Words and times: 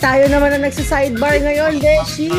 tayo 0.00 0.24
naman 0.32 0.56
ang 0.56 0.64
nagsa-sidebar 0.64 1.36
ngayon, 1.44 1.76
Beshi! 1.76 2.32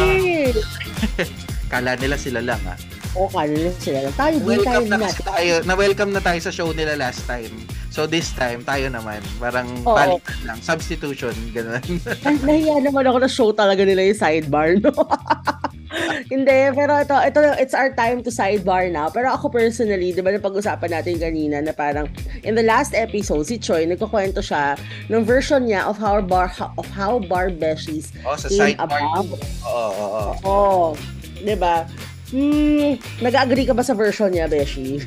Kala 1.72 1.96
nila 1.96 2.18
sila 2.18 2.42
lang 2.42 2.60
ah. 2.68 2.76
O, 3.12 3.28
kala 3.28 3.52
nila 3.52 3.72
sila 3.76 4.00
lang. 4.08 4.14
Tayo 4.16 4.36
din, 4.40 4.44
tayo 4.44 4.48
Welcome 4.56 4.88
na 4.88 4.98
kasi 5.04 5.20
tayo, 5.20 5.54
na-welcome 5.68 6.12
na 6.16 6.22
tayo 6.24 6.40
sa 6.40 6.52
show 6.52 6.72
nila 6.72 6.96
last 6.96 7.28
time. 7.28 7.52
So 7.92 8.08
this 8.08 8.32
time, 8.32 8.64
tayo 8.64 8.88
naman. 8.88 9.20
Parang 9.36 9.68
Oo. 9.84 9.92
palitan 9.92 10.40
lang. 10.48 10.58
Substitution, 10.64 11.36
gano'n. 11.52 11.84
Ay, 12.24 12.36
nahiya 12.40 12.80
naman 12.80 13.04
ako 13.04 13.18
na 13.20 13.28
show 13.28 13.50
talaga 13.52 13.84
nila 13.84 14.08
yung 14.08 14.20
sidebar, 14.20 14.80
no? 14.80 14.96
Hindi, 16.32 16.72
pero 16.72 16.96
ito, 16.96 17.16
ito, 17.20 17.40
it's 17.60 17.76
our 17.76 17.92
time 17.92 18.24
to 18.24 18.32
sidebar 18.32 18.88
now. 18.88 19.12
Pero 19.12 19.28
ako 19.36 19.52
personally, 19.52 20.16
di 20.16 20.24
ba 20.24 20.32
napag-usapan 20.32 20.88
natin 20.88 21.20
kanina 21.20 21.60
na 21.60 21.76
parang 21.76 22.08
in 22.48 22.56
the 22.56 22.64
last 22.64 22.96
episode, 22.96 23.44
si 23.44 23.60
Choi, 23.60 23.84
nagkukwento 23.84 24.40
siya 24.40 24.80
ng 25.12 25.24
version 25.28 25.68
niya 25.68 25.84
of 25.84 26.00
how 26.00 26.24
bar, 26.24 26.48
of 26.80 26.88
how 26.96 27.20
bar 27.20 27.52
beshies 27.52 28.16
oh, 28.24 28.40
sa 28.40 28.48
came 28.48 28.74
sidebar. 28.74 28.88
about. 28.88 29.28
Oo, 29.68 29.90
oo, 29.92 30.08
oo. 30.08 30.34
Oo. 30.48 30.88
Di 31.42 31.56
ba? 31.60 31.84
Hmm, 32.32 32.96
nag-agree 33.20 33.68
ka 33.68 33.76
ba 33.76 33.84
sa 33.84 33.92
version 33.92 34.32
niya, 34.32 34.48
Beshi? 34.48 35.04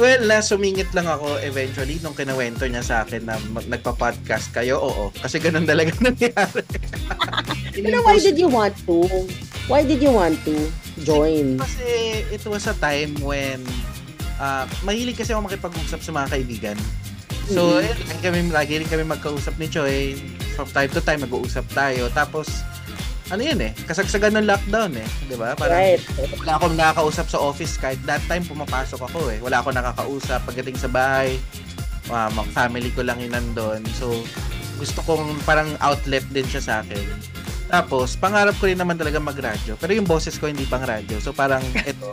Well, 0.00 0.24
na 0.24 0.40
sumingit 0.40 0.96
lang 0.96 1.04
ako 1.04 1.36
eventually 1.44 2.00
nung 2.00 2.16
kinawento 2.16 2.64
niya 2.64 2.80
sa 2.80 3.04
akin 3.04 3.28
na 3.28 3.36
mag- 3.52 3.68
nagpa-podcast 3.68 4.48
kayo. 4.48 4.80
Oo, 4.80 5.12
kasi 5.12 5.36
ganun 5.36 5.68
talaga 5.68 5.92
nangyari. 6.08 6.64
Pero 7.76 8.00
why 8.00 8.16
did 8.16 8.40
you 8.40 8.48
want 8.48 8.72
to? 8.88 9.04
Why 9.70 9.86
did 9.86 10.02
you 10.02 10.10
want 10.10 10.34
to 10.44 10.66
join? 11.00 11.54
Kasi 11.56 11.86
it 12.26 12.42
was 12.42 12.66
a 12.66 12.74
time 12.74 13.14
when 13.22 13.62
uh, 14.36 14.66
mahilig 14.82 15.14
kasi 15.14 15.30
ako 15.30 15.46
makipag-usap 15.46 16.02
sa 16.02 16.10
mga 16.10 16.26
kaibigan. 16.28 16.78
So, 17.46 17.78
Mhm. 17.78 17.82
eh, 17.82 17.94
lagi 17.94 18.20
kami, 18.20 18.38
lagi 18.50 18.72
rin 18.82 18.88
kami 18.88 19.04
magkausap 19.06 19.54
ni 19.56 19.66
Choi. 19.66 20.18
From 20.54 20.66
time 20.66 20.90
to 20.90 20.98
time, 20.98 21.22
mag-uusap 21.22 21.62
tayo. 21.70 22.10
Tapos, 22.10 22.50
ano 23.28 23.40
yun 23.40 23.62
eh, 23.62 23.70
kasagsagan 23.86 24.34
ng 24.34 24.46
lockdown 24.46 24.90
eh. 24.98 25.06
Di 25.24 25.38
ba? 25.38 25.54
Parang, 25.54 25.78
Right. 25.78 26.02
wala 26.36 26.52
akong 26.58 26.74
nakakausap 26.74 27.26
sa 27.30 27.38
office 27.38 27.78
kahit 27.78 28.02
that 28.04 28.22
time 28.26 28.42
pumapasok 28.42 28.98
ako 29.00 29.30
eh. 29.30 29.38
Wala 29.38 29.62
akong 29.62 29.78
nakakausap 29.78 30.42
pagdating 30.42 30.74
sa 30.76 30.90
bahay. 30.90 31.38
Uh, 32.10 32.26
mga 32.28 32.50
family 32.50 32.90
ko 32.90 33.06
lang 33.06 33.22
yun 33.22 33.30
nandun. 33.30 33.86
So, 33.94 34.10
gusto 34.76 34.98
kong 35.06 35.38
parang 35.44 35.78
outlet 35.78 36.26
din 36.28 36.42
siya 36.42 36.58
sa 36.58 36.74
akin. 36.82 37.06
Tapos, 37.70 38.18
pangarap 38.18 38.58
ko 38.58 38.66
rin 38.66 38.74
naman 38.74 38.98
talaga 38.98 39.22
magradyo. 39.22 39.78
Pero 39.78 39.94
yung 39.94 40.04
boses 40.04 40.34
ko 40.34 40.50
hindi 40.50 40.66
pang 40.66 40.82
radyo. 40.82 41.22
So, 41.22 41.30
parang 41.30 41.62
ito, 41.90 42.10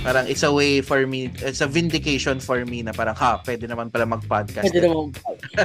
parang 0.00 0.24
it's 0.24 0.42
a 0.42 0.48
way 0.48 0.80
for 0.80 1.04
me, 1.04 1.28
it's 1.44 1.60
a 1.60 1.68
vindication 1.68 2.40
for 2.40 2.64
me 2.64 2.80
na 2.80 2.96
parang, 2.96 3.12
ha, 3.12 3.36
pwede 3.44 3.68
naman 3.68 3.92
pala 3.92 4.08
mag-podcast. 4.08 4.64
Pwede 4.64 4.88
naman. 4.88 5.12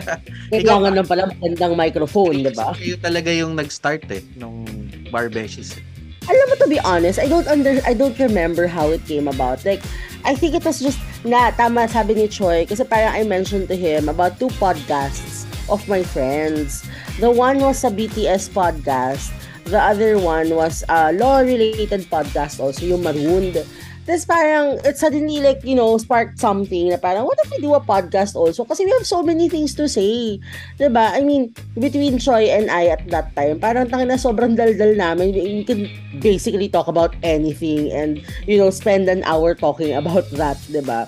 Kailangan 0.53 0.91
lang 0.91 1.07
pala 1.07 1.23
magandang 1.31 1.73
microphone, 1.79 2.43
di 2.43 2.51
ba? 2.51 2.75
Kayo 2.75 2.99
talaga 2.99 3.31
yung 3.31 3.55
nag-start 3.55 4.03
eh, 4.11 4.21
nung 4.35 4.67
Barbeshies. 5.07 5.79
Alam 6.27 6.45
mo, 6.51 6.55
to 6.59 6.67
be 6.67 6.79
honest, 6.83 7.19
I 7.19 7.27
don't 7.27 7.47
under, 7.47 7.79
I 7.87 7.95
don't 7.95 8.15
remember 8.19 8.67
how 8.67 8.91
it 8.91 9.03
came 9.07 9.31
about. 9.31 9.63
Like, 9.63 9.83
I 10.23 10.35
think 10.35 10.55
it 10.55 10.63
was 10.63 10.79
just, 10.79 10.99
na, 11.23 11.51
tama 11.51 11.87
sabi 11.87 12.15
ni 12.15 12.27
Choi, 12.27 12.67
kasi 12.67 12.83
parang 12.83 13.15
I 13.15 13.23
mentioned 13.23 13.67
to 13.71 13.75
him 13.75 14.07
about 14.07 14.39
two 14.39 14.51
podcasts 14.55 15.42
of 15.69 15.85
my 15.87 16.03
friends. 16.03 16.83
The 17.19 17.29
one 17.29 17.59
was 17.59 17.83
a 17.83 17.91
BTS 17.91 18.49
podcast. 18.51 19.31
The 19.65 19.79
other 19.79 20.19
one 20.19 20.51
was 20.51 20.83
a 20.89 21.13
law-related 21.13 22.11
podcast 22.11 22.59
also, 22.59 22.83
yung 22.83 23.03
Marooned. 23.03 23.63
Tapos 24.03 24.27
parang, 24.27 24.83
it 24.83 24.99
suddenly 24.99 25.39
like, 25.39 25.63
you 25.63 25.79
know, 25.79 25.95
sparked 25.95 26.35
something 26.35 26.91
na 26.91 26.99
parang, 26.99 27.23
what 27.23 27.39
if 27.47 27.55
we 27.55 27.63
do 27.63 27.71
a 27.71 27.79
podcast 27.79 28.35
also? 28.35 28.67
Kasi 28.67 28.83
we 28.83 28.91
have 28.91 29.07
so 29.07 29.23
many 29.23 29.47
things 29.47 29.71
to 29.79 29.87
say. 29.87 30.43
ba? 30.75 31.15
I 31.15 31.23
mean, 31.23 31.55
between 31.79 32.19
Choi 32.19 32.51
and 32.51 32.67
I 32.67 32.91
at 32.91 33.07
that 33.15 33.31
time, 33.31 33.63
parang 33.63 33.87
tangin 33.87 34.11
na 34.11 34.19
sobrang 34.19 34.59
daldal 34.59 34.99
namin. 34.99 35.31
We 35.31 35.63
can 35.63 35.87
basically 36.19 36.67
talk 36.67 36.91
about 36.91 37.15
anything 37.23 37.95
and, 37.95 38.19
you 38.43 38.59
know, 38.59 38.75
spend 38.75 39.07
an 39.07 39.23
hour 39.23 39.55
talking 39.55 39.95
about 39.95 40.27
that, 40.35 40.59
ba? 40.83 41.07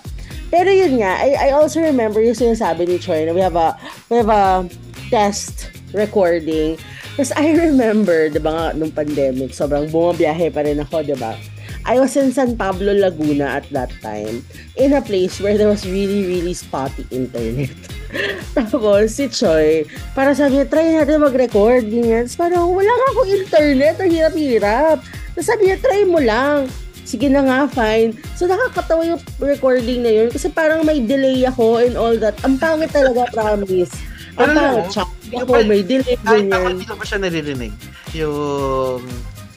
Pero 0.55 0.71
yun 0.71 1.03
nga, 1.03 1.19
I, 1.19 1.35
I 1.35 1.49
also 1.51 1.83
remember 1.83 2.23
yung 2.23 2.31
sinasabi 2.31 2.87
ni 2.87 2.95
Choi 2.95 3.27
na 3.27 3.35
we 3.35 3.43
have 3.43 3.59
a, 3.59 3.75
we 4.07 4.15
have 4.15 4.31
a 4.31 4.63
test 5.11 5.67
recording. 5.91 6.79
Tapos 7.19 7.35
I 7.35 7.51
remember, 7.59 8.31
di 8.31 8.39
ba 8.39 8.51
nga, 8.55 8.65
nung 8.71 8.95
pandemic, 8.95 9.51
sobrang 9.51 9.91
bumabiyahe 9.91 10.47
pa 10.55 10.63
rin 10.63 10.79
ako, 10.79 11.03
di 11.03 11.11
ba? 11.19 11.35
I 11.83 11.99
was 11.99 12.15
in 12.15 12.31
San 12.31 12.55
Pablo, 12.55 12.95
Laguna 12.95 13.59
at 13.59 13.67
that 13.75 13.91
time, 13.99 14.47
in 14.79 14.95
a 14.95 15.03
place 15.03 15.43
where 15.43 15.59
there 15.59 15.67
was 15.67 15.83
really, 15.83 16.23
really 16.23 16.55
spotty 16.55 17.03
internet. 17.11 17.75
Tapos, 18.55 19.11
si 19.11 19.27
Choi, 19.27 19.83
para 20.15 20.31
sabi 20.31 20.63
niya, 20.63 20.71
try 20.71 20.87
natin 20.87 21.19
mag-record, 21.19 21.83
ganyan. 21.83 22.31
Tapos 22.31 22.39
parang, 22.39 22.71
wala 22.71 22.95
nga 22.95 23.07
akong 23.11 23.31
internet, 23.43 23.95
ang 23.99 24.07
hirap-hirap. 24.07 24.97
Tapos 25.35 25.47
sabi 25.51 25.67
niya, 25.67 25.83
try 25.83 26.07
mo 26.07 26.23
lang. 26.23 26.71
Sige 27.05 27.29
na 27.29 27.45
nga, 27.45 27.59
fine. 27.69 28.17
So, 28.33 28.49
nakakatawa 28.49 29.05
yung 29.05 29.21
recording 29.37 30.01
na 30.01 30.09
yun 30.09 30.33
kasi 30.33 30.49
parang 30.49 30.81
may 30.81 30.97
delay 30.97 31.45
ako 31.45 31.77
and 31.77 31.93
all 31.93 32.17
that. 32.17 32.33
Ang 32.41 32.57
pangit 32.57 32.89
talaga, 32.89 33.29
promise. 33.37 33.93
Ang 34.41 34.51
Pero 34.51 34.57
pangit 34.57 34.87
siya. 34.89 35.05
Ako, 35.45 35.51
may 35.69 35.81
delay, 35.85 36.17
Kahit 36.17 36.49
ako 36.49 36.65
hindi 36.73 36.85
ko 36.89 36.95
pa 36.97 37.05
siya 37.05 37.19
naririnig. 37.21 37.73
Yung 38.17 39.05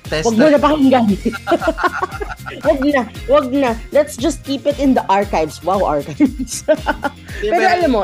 test 0.09 0.25
Huwag 0.29 0.37
mo 0.41 0.47
na 0.49 0.61
pakinggan. 0.61 1.07
wag 2.69 2.81
na, 2.85 3.03
wag 3.29 3.47
na. 3.53 3.71
Let's 3.93 4.17
just 4.17 4.45
keep 4.45 4.65
it 4.69 4.77
in 4.81 4.97
the 4.97 5.05
archives. 5.09 5.65
Wow, 5.65 5.85
archives. 5.85 6.65
Pero 7.45 7.65
alam 7.65 7.91
mo, 7.93 8.03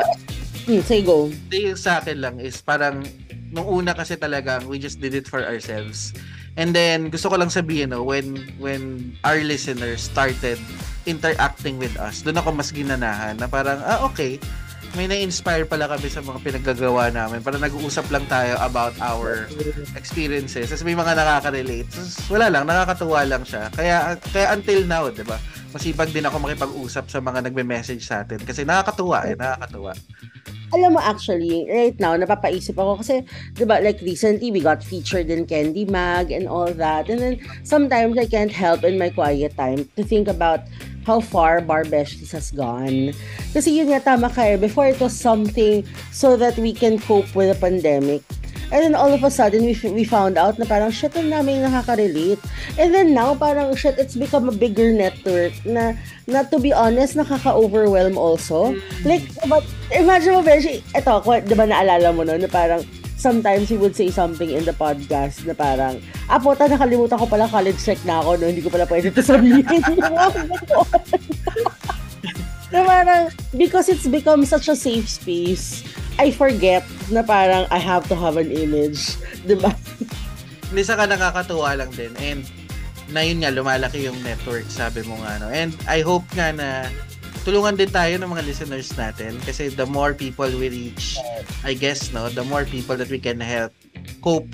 hmm, 0.69 0.81
say 0.85 1.01
go. 1.01 1.33
Yung 1.53 1.81
sa 1.81 2.01
akin 2.01 2.21
lang 2.21 2.37
is 2.41 2.61
parang 2.61 3.05
nung 3.51 3.69
una 3.69 3.97
kasi 3.97 4.17
talaga 4.17 4.61
we 4.69 4.77
just 4.77 5.01
did 5.01 5.17
it 5.17 5.29
for 5.29 5.41
ourselves. 5.45 6.13
And 6.55 6.71
then 6.71 7.11
gusto 7.11 7.27
ko 7.31 7.37
lang 7.39 7.51
sabihin 7.51 7.91
no 7.91 8.07
when 8.07 8.39
when 8.63 9.15
our 9.27 9.43
listeners 9.43 10.07
started 10.07 10.59
interacting 11.03 11.83
with 11.83 11.99
us, 11.99 12.23
doon 12.23 12.39
ako 12.39 12.55
mas 12.55 12.71
ginanahan 12.71 13.35
na 13.35 13.51
parang 13.51 13.83
ah 13.83 14.07
okay, 14.07 14.39
may 14.95 15.11
na-inspire 15.11 15.67
pala 15.67 15.91
kami 15.91 16.07
sa 16.07 16.23
mga 16.23 16.39
pinaggagawa 16.41 17.11
namin. 17.11 17.43
Parang 17.43 17.59
nag-uusap 17.59 18.07
lang 18.15 18.23
tayo 18.31 18.55
about 18.63 18.95
our 19.03 19.51
experiences. 19.99 20.71
Tapos 20.71 20.87
may 20.87 20.95
mga 20.95 21.19
nakaka-relate. 21.19 21.91
Tapos 21.91 22.15
wala 22.31 22.47
lang, 22.47 22.63
nakakatuwa 22.65 23.21
lang 23.27 23.43
siya. 23.43 23.67
Kaya 23.75 24.15
kaya 24.31 24.47
until 24.55 24.81
now, 24.87 25.11
'di 25.11 25.27
ba? 25.27 25.39
Masipag 25.75 26.15
din 26.15 26.23
ako 26.23 26.39
makipag-usap 26.39 27.11
sa 27.11 27.19
mga 27.19 27.51
nagme-message 27.51 28.07
sa 28.07 28.23
atin 28.23 28.39
kasi 28.39 28.63
nakakatuwa 28.63 29.27
eh, 29.27 29.35
nakakatuwa. 29.35 29.91
Alam 30.71 30.99
mo 30.99 31.01
actually, 31.03 31.67
right 31.67 31.99
now, 31.99 32.15
napapaisip 32.15 32.79
ako 32.79 33.03
kasi, 33.03 33.27
di 33.55 33.67
ba, 33.67 33.83
like 33.83 33.99
recently, 34.03 34.55
we 34.55 34.59
got 34.59 34.83
featured 34.83 35.31
in 35.31 35.47
Candy 35.47 35.87
Mag 35.87 36.31
and 36.31 36.47
all 36.47 36.71
that. 36.75 37.07
And 37.07 37.19
then, 37.19 37.35
sometimes 37.63 38.19
I 38.19 38.27
can't 38.27 38.51
help 38.51 38.83
in 38.83 38.99
my 38.99 39.11
quiet 39.11 39.55
time 39.55 39.87
to 39.95 40.03
think 40.03 40.27
about 40.27 40.67
how 41.07 41.23
far 41.23 41.63
Barbeshies 41.63 42.35
has 42.35 42.51
gone. 42.51 43.15
Kasi 43.55 43.79
yun 43.79 43.95
nga, 43.95 44.03
tama 44.03 44.31
ka 44.31 44.43
eh. 44.43 44.59
Before 44.59 44.91
it 44.91 44.99
was 44.99 45.15
something 45.15 45.87
so 46.11 46.35
that 46.35 46.59
we 46.59 46.75
can 46.75 46.99
cope 46.99 47.31
with 47.39 47.55
the 47.55 47.59
pandemic. 47.59 48.27
And 48.75 48.83
then 48.83 48.95
all 48.99 49.15
of 49.15 49.23
a 49.23 49.31
sudden, 49.31 49.63
we, 49.63 49.79
we 49.95 50.03
found 50.03 50.35
out 50.35 50.59
na 50.59 50.67
parang, 50.67 50.91
shit, 50.91 51.15
ang 51.15 51.31
namin 51.31 51.63
nakaka-relate. 51.63 52.43
And 52.75 52.91
then 52.91 53.15
now, 53.15 53.39
parang, 53.39 53.71
shit, 53.79 54.03
it's 54.03 54.19
become 54.19 54.51
a 54.51 54.53
bigger 54.53 54.91
network 54.91 55.55
na, 55.63 55.95
na 56.27 56.43
to 56.51 56.59
be 56.59 56.75
honest, 56.75 57.15
nakaka-overwhelm 57.15 58.19
also. 58.19 58.75
Like, 59.07 59.23
but, 59.47 59.63
imagine 59.95 60.35
mo, 60.35 60.43
Beshi, 60.43 60.83
eto, 60.91 61.23
kwa- 61.23 61.47
di 61.47 61.55
ba 61.55 61.71
naalala 61.71 62.11
mo 62.11 62.27
no, 62.27 62.35
na 62.35 62.51
parang, 62.51 62.83
sometimes 63.15 63.71
he 63.71 63.79
would 63.79 63.95
say 63.95 64.11
something 64.11 64.51
in 64.51 64.67
the 64.67 64.75
podcast 64.75 65.47
na 65.47 65.55
parang, 65.55 66.03
ah, 66.27 66.43
puta, 66.43 66.67
nakalimutan 66.67 67.15
ko 67.15 67.31
pala 67.31 67.47
college 67.47 67.79
check 67.79 68.03
na 68.03 68.19
ako, 68.27 68.43
no? 68.43 68.51
Hindi 68.51 68.67
ko 68.67 68.75
pala 68.75 68.91
pwede 68.91 69.15
ito 69.15 69.23
sabihin. 69.23 69.63
na 72.75 72.83
parang, 72.83 73.31
because 73.55 73.87
it's 73.87 74.11
become 74.11 74.43
such 74.43 74.67
a 74.67 74.75
safe 74.75 75.07
space, 75.07 75.87
I 76.19 76.31
forget 76.31 76.87
na 77.11 77.27
parang 77.27 77.67
I 77.75 77.81
have 77.83 78.07
to 78.11 78.17
have 78.17 78.39
an 78.39 78.51
image. 78.55 79.19
Di 79.43 79.59
ba? 79.59 79.75
Hindi 80.71 80.83
saka 80.87 81.11
nakakatuwa 81.11 81.75
lang 81.75 81.91
din. 81.95 82.15
And 82.23 82.43
na 83.11 83.21
yun 83.23 83.43
nga, 83.43 83.53
lumalaki 83.53 84.07
yung 84.07 84.19
network, 84.23 84.67
sabi 84.71 85.03
mo 85.05 85.19
nga. 85.21 85.43
No? 85.43 85.51
And 85.51 85.75
I 85.91 86.01
hope 86.01 86.25
nga 86.33 86.55
na 86.55 86.89
tulungan 87.45 87.77
din 87.77 87.93
tayo 87.93 88.17
ng 88.17 88.31
mga 88.31 88.47
listeners 88.49 88.89
natin 88.97 89.37
kasi 89.45 89.69
the 89.69 89.85
more 89.85 90.17
people 90.17 90.49
we 90.49 90.73
reach, 90.73 91.21
I 91.61 91.77
guess, 91.77 92.09
no, 92.15 92.33
the 92.33 92.47
more 92.47 92.65
people 92.65 92.97
that 92.97 93.13
we 93.13 93.21
can 93.21 93.37
help 93.37 93.77
cope 94.25 94.49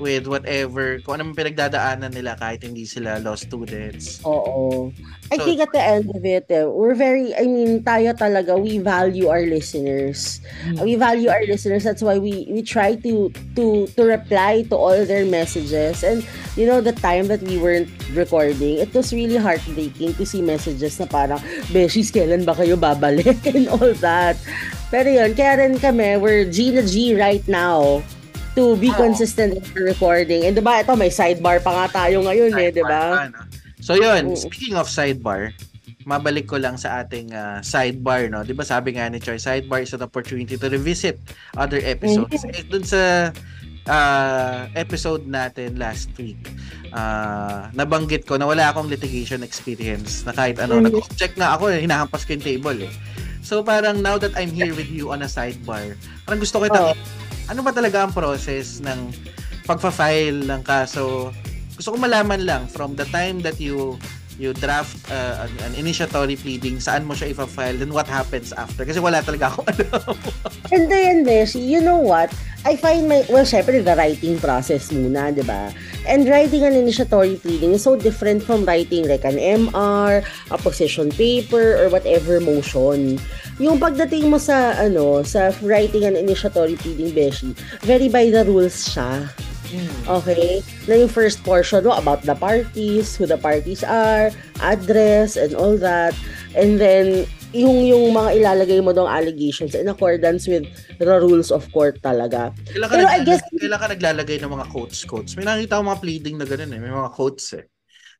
with 0.00 0.26
whatever, 0.26 0.98
kung 1.02 1.20
anong 1.20 1.34
pinagdadaanan 1.36 2.14
nila 2.14 2.34
kahit 2.38 2.62
hindi 2.62 2.86
sila 2.86 3.18
law 3.20 3.34
students. 3.34 4.22
Oo. 4.24 4.90
I 5.28 5.36
So- 5.36 5.44
think 5.44 5.60
at 5.60 5.70
the 5.74 5.82
end 5.82 6.08
of 6.08 6.24
it, 6.24 6.48
eh, 6.48 6.64
we're 6.64 6.96
very, 6.96 7.36
I 7.36 7.44
mean, 7.44 7.84
tayo 7.84 8.16
talaga, 8.16 8.56
we 8.56 8.80
value 8.80 9.28
our 9.28 9.44
listeners. 9.44 10.40
We 10.80 10.96
value 10.96 11.28
our 11.28 11.44
listeners. 11.44 11.84
That's 11.84 12.00
why 12.00 12.16
we 12.16 12.48
we 12.48 12.64
try 12.64 12.96
to 13.04 13.28
to 13.54 13.64
to 13.92 14.02
reply 14.02 14.64
to 14.72 14.74
all 14.74 14.96
their 15.04 15.28
messages. 15.28 16.00
And 16.00 16.24
you 16.56 16.64
know, 16.64 16.80
the 16.80 16.96
time 16.96 17.28
that 17.28 17.44
we 17.44 17.60
weren't 17.60 17.92
recording, 18.16 18.80
it 18.80 18.90
was 18.96 19.12
really 19.12 19.36
heartbreaking 19.36 20.16
to 20.16 20.24
see 20.24 20.40
messages 20.40 20.96
na 20.96 21.06
parang, 21.06 21.38
Beshies, 21.70 22.08
kailan 22.08 22.48
ba 22.48 22.56
kayo 22.56 22.74
babalik? 22.80 23.36
And 23.52 23.68
all 23.68 23.92
that. 24.00 24.40
Pero 24.88 25.12
yun, 25.12 25.36
kaya 25.36 25.60
rin 25.60 25.76
kami, 25.76 26.16
we're 26.16 26.48
G 26.48 26.72
na 26.72 26.80
G 26.80 27.12
right 27.12 27.44
now 27.44 28.00
to 28.58 28.74
be 28.76 28.90
Oo. 28.90 28.98
consistent 28.98 29.54
in 29.54 29.62
the 29.62 29.82
recording. 29.86 30.42
And 30.42 30.58
diba, 30.58 30.82
ito 30.82 30.98
may 30.98 31.08
sidebar 31.08 31.62
pa 31.62 31.70
nga 31.70 31.86
tayo 32.04 32.26
ngayon 32.26 32.50
eh, 32.58 32.74
Sidebar 32.74 32.74
diba? 32.74 33.02
pa, 33.14 33.24
no? 33.30 33.40
So 33.78 33.94
yun, 33.94 34.34
Oo. 34.34 34.36
speaking 34.36 34.74
of 34.74 34.90
sidebar, 34.90 35.54
mabalik 36.02 36.50
ko 36.50 36.58
lang 36.58 36.74
sa 36.74 37.00
ating 37.00 37.30
ah, 37.30 37.62
sidebar, 37.62 38.26
no? 38.26 38.42
'Di 38.42 38.56
ba 38.56 38.66
sabi 38.66 38.98
nga 38.98 39.06
ni 39.06 39.22
Choi, 39.22 39.38
sidebar 39.38 39.84
is 39.84 39.94
an 39.94 40.02
opportunity 40.02 40.58
to 40.58 40.66
revisit 40.66 41.20
other 41.54 41.78
episodes. 41.84 42.42
Eh, 42.48 42.64
dun 42.66 42.82
sa 42.82 43.30
ah, 43.86 44.66
episode 44.74 45.24
natin 45.24 45.78
last 45.78 46.10
week, 46.18 46.40
ah, 46.90 47.70
nabanggit 47.72 48.26
ko 48.26 48.36
na 48.36 48.44
wala 48.44 48.68
akong 48.68 48.88
litigation 48.88 49.40
experience 49.40 50.26
na 50.26 50.32
kahit 50.32 50.58
ano, 50.58 50.80
Mhm. 50.82 50.90
nag-check 50.90 51.38
nga 51.38 51.54
ako, 51.56 51.70
eh, 51.72 51.80
hinahampas 51.84 52.26
ko 52.26 52.34
yung 52.36 52.44
table 52.44 52.78
eh. 52.84 52.92
So 53.40 53.64
parang 53.64 54.04
now 54.04 54.20
that 54.20 54.36
I'm 54.36 54.52
here 54.52 54.76
with 54.76 54.92
you 54.92 55.08
on 55.08 55.24
a 55.24 55.30
sidebar, 55.30 55.96
parang 56.26 56.40
gusto 56.42 56.60
ko 56.60 56.68
itang 56.68 56.92
ano 57.48 57.60
ba 57.64 57.72
talaga 57.72 58.04
ang 58.04 58.12
process 58.12 58.80
ng 58.84 59.12
pagfa-file 59.64 60.44
ng 60.44 60.60
kaso? 60.64 61.32
Gusto 61.76 61.94
ko 61.94 61.96
malaman 61.96 62.44
lang 62.44 62.62
from 62.68 62.94
the 62.94 63.08
time 63.08 63.40
that 63.40 63.56
you 63.56 63.96
you 64.38 64.54
draft 64.54 64.94
uh, 65.10 65.44
an, 65.44 65.50
an 65.66 65.72
initiatory 65.74 66.38
pleading, 66.38 66.78
saan 66.78 67.02
mo 67.04 67.12
siya 67.12 67.34
ifa-file, 67.34 67.74
then 67.74 67.90
what 67.90 68.06
happens 68.06 68.54
after? 68.54 68.86
Kasi 68.86 69.02
wala 69.02 69.18
talaga 69.18 69.50
ako 69.50 69.66
alam. 69.74 70.14
And 70.70 70.86
then, 70.86 71.26
Beshi, 71.26 71.58
you 71.58 71.82
know 71.82 71.98
what? 71.98 72.30
I 72.62 72.78
find 72.78 73.10
my, 73.10 73.26
well, 73.26 73.42
syempre, 73.42 73.82
the 73.82 73.98
writing 73.98 74.38
process 74.38 74.94
muna, 74.94 75.34
di 75.34 75.42
ba? 75.42 75.74
And 76.06 76.30
writing 76.30 76.62
an 76.62 76.78
initiatory 76.78 77.42
pleading 77.42 77.74
is 77.74 77.82
so 77.82 77.98
different 77.98 78.46
from 78.46 78.62
writing 78.62 79.10
like 79.10 79.26
an 79.26 79.36
MR, 79.36 80.22
a 80.22 80.58
position 80.58 81.10
paper, 81.10 81.82
or 81.82 81.90
whatever 81.90 82.38
motion. 82.38 83.18
Yung 83.58 83.76
pagdating 83.76 84.30
mo 84.30 84.38
sa, 84.38 84.74
ano, 84.78 85.22
sa 85.22 85.50
writing 85.60 86.06
an 86.06 86.14
initiatory 86.14 86.78
pleading, 86.78 87.10
Beshi, 87.10 87.52
very 87.82 88.06
by 88.06 88.30
the 88.30 88.46
rules 88.46 88.86
siya. 88.86 89.26
Okay? 90.08 90.62
Na 90.86 90.96
yung 90.96 91.10
first 91.10 91.42
portion 91.42 91.84
mo 91.84 91.92
about 91.92 92.22
the 92.22 92.32
parties, 92.32 93.18
who 93.18 93.26
the 93.26 93.36
parties 93.36 93.84
are, 93.84 94.30
address, 94.62 95.36
and 95.36 95.52
all 95.52 95.76
that. 95.76 96.14
And 96.56 96.80
then, 96.80 97.26
yung 97.52 97.84
yung 97.84 98.12
mga 98.12 98.40
ilalagay 98.40 98.80
mo 98.80 98.92
dong 98.92 99.08
allegations 99.08 99.72
in 99.72 99.88
accordance 99.88 100.44
with 100.46 100.64
the 100.96 101.08
rules 101.20 101.48
of 101.48 101.64
court 101.72 101.96
talaga. 102.00 102.52
Kailan 102.68 102.88
ka, 102.88 102.94
Pero 102.94 103.04
I 103.04 103.20
naglalagay, 103.20 103.24
guess- 103.24 103.48
kailan 103.56 103.78
ka 103.80 103.86
naglalagay 103.88 104.36
ng 104.40 104.50
mga 104.52 104.66
quotes 104.68 104.98
quotes? 105.04 105.32
May 105.36 105.44
nakita 105.48 105.80
akong 105.80 105.88
mga 105.92 106.00
pleading 106.00 106.36
na 106.36 106.44
ganun 106.44 106.72
eh. 106.72 106.80
May 106.80 106.92
mga 106.92 107.10
quotes 107.12 107.46
eh. 107.56 107.64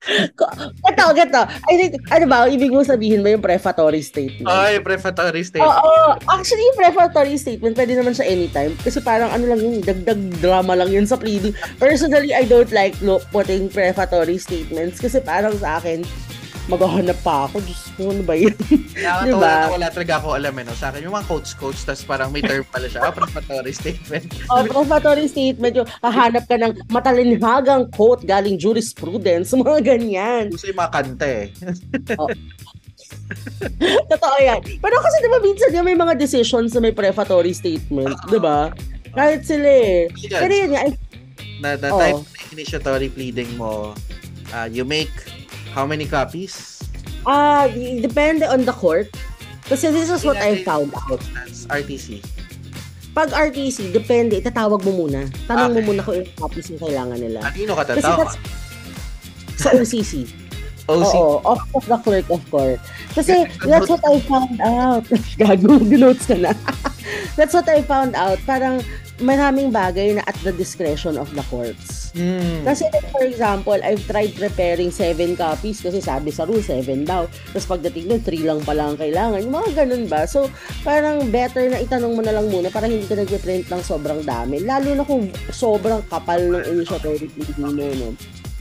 Ito, 0.07 1.11
ito. 1.11 1.43
I 1.67 1.75
think, 1.75 1.99
ano 2.15 2.25
ba, 2.31 2.47
ibig 2.47 2.71
mo 2.71 2.87
sabihin 2.87 3.21
ba 3.27 3.35
yung 3.35 3.43
prefatory 3.43 3.99
statement? 3.99 4.47
Ay, 4.47 4.79
prefatory 4.79 5.43
statement. 5.43 5.67
Oo. 5.67 6.15
Actually, 6.31 6.63
yung 6.71 6.79
prefatory 6.79 7.35
statement, 7.35 7.75
pwede 7.75 7.99
naman 7.99 8.15
siya 8.15 8.31
anytime. 8.31 8.79
Kasi 8.79 9.03
parang 9.03 9.35
ano 9.35 9.51
lang 9.51 9.59
yun, 9.59 9.83
dagdag 9.83 10.39
drama 10.39 10.79
lang 10.79 10.95
yun 10.95 11.03
sa 11.03 11.19
pleading. 11.19 11.51
Personally, 11.83 12.31
I 12.31 12.47
don't 12.47 12.71
like 12.71 12.95
no, 13.03 13.19
putting 13.35 13.67
prefatory 13.67 14.39
statements. 14.39 15.03
Kasi 15.03 15.19
parang 15.19 15.59
sa 15.59 15.83
akin, 15.83 16.07
maghahanap 16.69 17.19
pa 17.25 17.49
ako. 17.49 17.65
Diyos 17.65 17.83
ko, 17.97 18.13
ano 18.13 18.23
ba 18.23 18.37
yun? 18.37 18.53
Kaya 18.93 19.25
Diba? 19.25 19.41
wala, 19.41 19.73
wala 19.73 19.89
talaga 19.89 20.21
ako 20.21 20.29
alam 20.37 20.53
eh. 20.53 20.65
No? 20.69 20.77
Sa 20.77 20.93
akin, 20.93 21.01
yung 21.03 21.17
mga 21.17 21.27
quotes, 21.33 21.83
tapos 21.83 22.05
parang 22.05 22.29
may 22.29 22.45
term 22.45 22.63
pala 22.69 22.87
siya. 22.87 23.09
Prefatory 23.17 23.73
statement. 23.73 24.25
Oh, 24.53 24.63
prefatory 24.69 25.27
statement 25.27 25.75
yung 25.81 25.89
hahanap 26.05 26.45
ka 26.45 26.61
ng 26.61 26.77
matalinhagang 26.93 27.89
quote 27.97 28.23
galing 28.29 28.61
jurisprudence, 28.61 29.57
mga 29.65 29.81
ganyan. 29.81 30.53
Gusto 30.53 30.69
yung 30.69 30.79
mga 30.79 30.93
kanta 30.93 31.27
eh. 31.27 31.49
Totoo 34.13 34.37
yan. 34.41 34.61
Pero 34.61 34.95
kasi 35.01 35.17
di 35.25 35.29
ba 35.33 35.41
minsan 35.41 35.73
yung 35.73 35.89
may 35.89 35.97
mga 35.97 36.21
decisions 36.21 36.77
na 36.77 36.85
may 36.85 36.93
prefatory 36.93 37.57
statement, 37.57 38.13
di 38.29 38.37
ba? 38.37 38.69
Kahit 39.17 39.49
sila 39.49 39.65
eh. 39.65 40.13
Yan. 40.29 40.41
Pero 40.45 40.53
yun 40.53 40.71
nga, 40.77 40.83
na 41.59 41.75
the 41.75 41.91
Oo. 41.91 41.99
type 41.99 42.21
of 42.21 42.29
initiatory 42.53 43.09
pleading 43.09 43.49
mo, 43.57 43.97
uh, 44.53 44.69
you 44.71 44.85
make 44.85 45.11
how 45.79 45.87
many 45.87 46.11
copies? 46.11 46.83
ah, 47.23 47.71
d- 47.71 48.03
depende 48.03 48.43
on 48.43 48.67
the 48.67 48.75
court. 48.75 49.07
Kasi 49.71 49.95
this 49.95 50.11
is 50.11 50.27
what 50.27 50.35
I 50.35 50.65
found 50.67 50.91
out. 51.07 51.23
RTC. 51.71 52.19
Pag 53.15 53.31
RTC, 53.31 53.93
depende, 53.93 54.41
itatawag 54.41 54.83
mo 54.83 55.07
muna. 55.07 55.29
Tanong 55.47 55.71
mo 55.71 55.79
Okay. 55.79 55.87
muna 55.87 56.01
kung 56.03 56.17
yung 56.19 56.31
copies 56.35 56.67
yung 56.73 56.81
kailangan 56.81 57.19
nila. 57.21 57.39
Kanino 57.45 57.73
ka 57.79 57.85
Kasi 57.87 58.01
tatawa? 58.01 58.19
that's 58.27 58.37
sa 59.61 59.69
OCC. 59.75 60.13
OC. 60.89 61.13
Oo, 61.15 61.45
off 61.45 61.61
of 61.77 61.85
the 61.85 61.99
clerk 62.01 62.27
of 62.33 62.41
court. 62.49 62.81
Kasi 63.13 63.45
that's 63.61 63.91
what 63.93 64.01
I 64.09 64.17
found 64.25 64.57
out. 64.65 65.05
Gago, 65.41 65.77
notes 65.85 66.25
ka 66.25 66.35
na. 66.35 66.57
that's 67.39 67.53
what 67.53 67.69
I 67.69 67.85
found 67.85 68.17
out. 68.17 68.41
Parang 68.49 68.81
maraming 69.19 69.75
bagay 69.75 70.15
na 70.15 70.23
at 70.27 70.37
the 70.47 70.55
discretion 70.55 71.19
of 71.19 71.31
the 71.35 71.43
courts. 71.51 72.15
Hmm. 72.15 72.63
Kasi 72.63 72.87
like, 72.95 73.09
for 73.11 73.25
example, 73.27 73.79
I've 73.79 74.03
tried 74.07 74.35
preparing 74.39 74.95
seven 74.95 75.35
copies 75.35 75.83
kasi 75.83 75.99
sabi 75.99 76.31
sa 76.31 76.47
rule, 76.47 76.63
seven 76.63 77.03
daw. 77.03 77.27
Tapos 77.55 77.67
pagdating 77.67 78.11
doon, 78.11 78.23
three 78.23 78.45
lang 78.47 78.63
pala 78.63 78.91
ang 78.91 78.97
kailangan. 78.99 79.43
Yung 79.43 79.55
mga 79.55 79.71
ganun 79.85 80.05
ba? 80.07 80.25
So, 80.25 80.47
parang 80.87 81.29
better 81.35 81.67
na 81.71 81.83
itanong 81.83 82.15
mo 82.15 82.23
na 82.23 82.35
lang 82.35 82.47
muna 82.51 82.71
para 82.71 82.87
hindi 82.87 83.07
ka 83.07 83.19
nag-print 83.19 83.67
ng 83.71 83.83
sobrang 83.83 84.23
dami. 84.23 84.63
Lalo 84.63 84.95
na 84.95 85.05
kung 85.05 85.31
sobrang 85.51 86.03
kapal 86.07 86.39
ng 86.39 86.65
initiatory 86.79 87.27
pleading 87.27 87.59
mo, 87.59 87.71
no? 87.75 88.15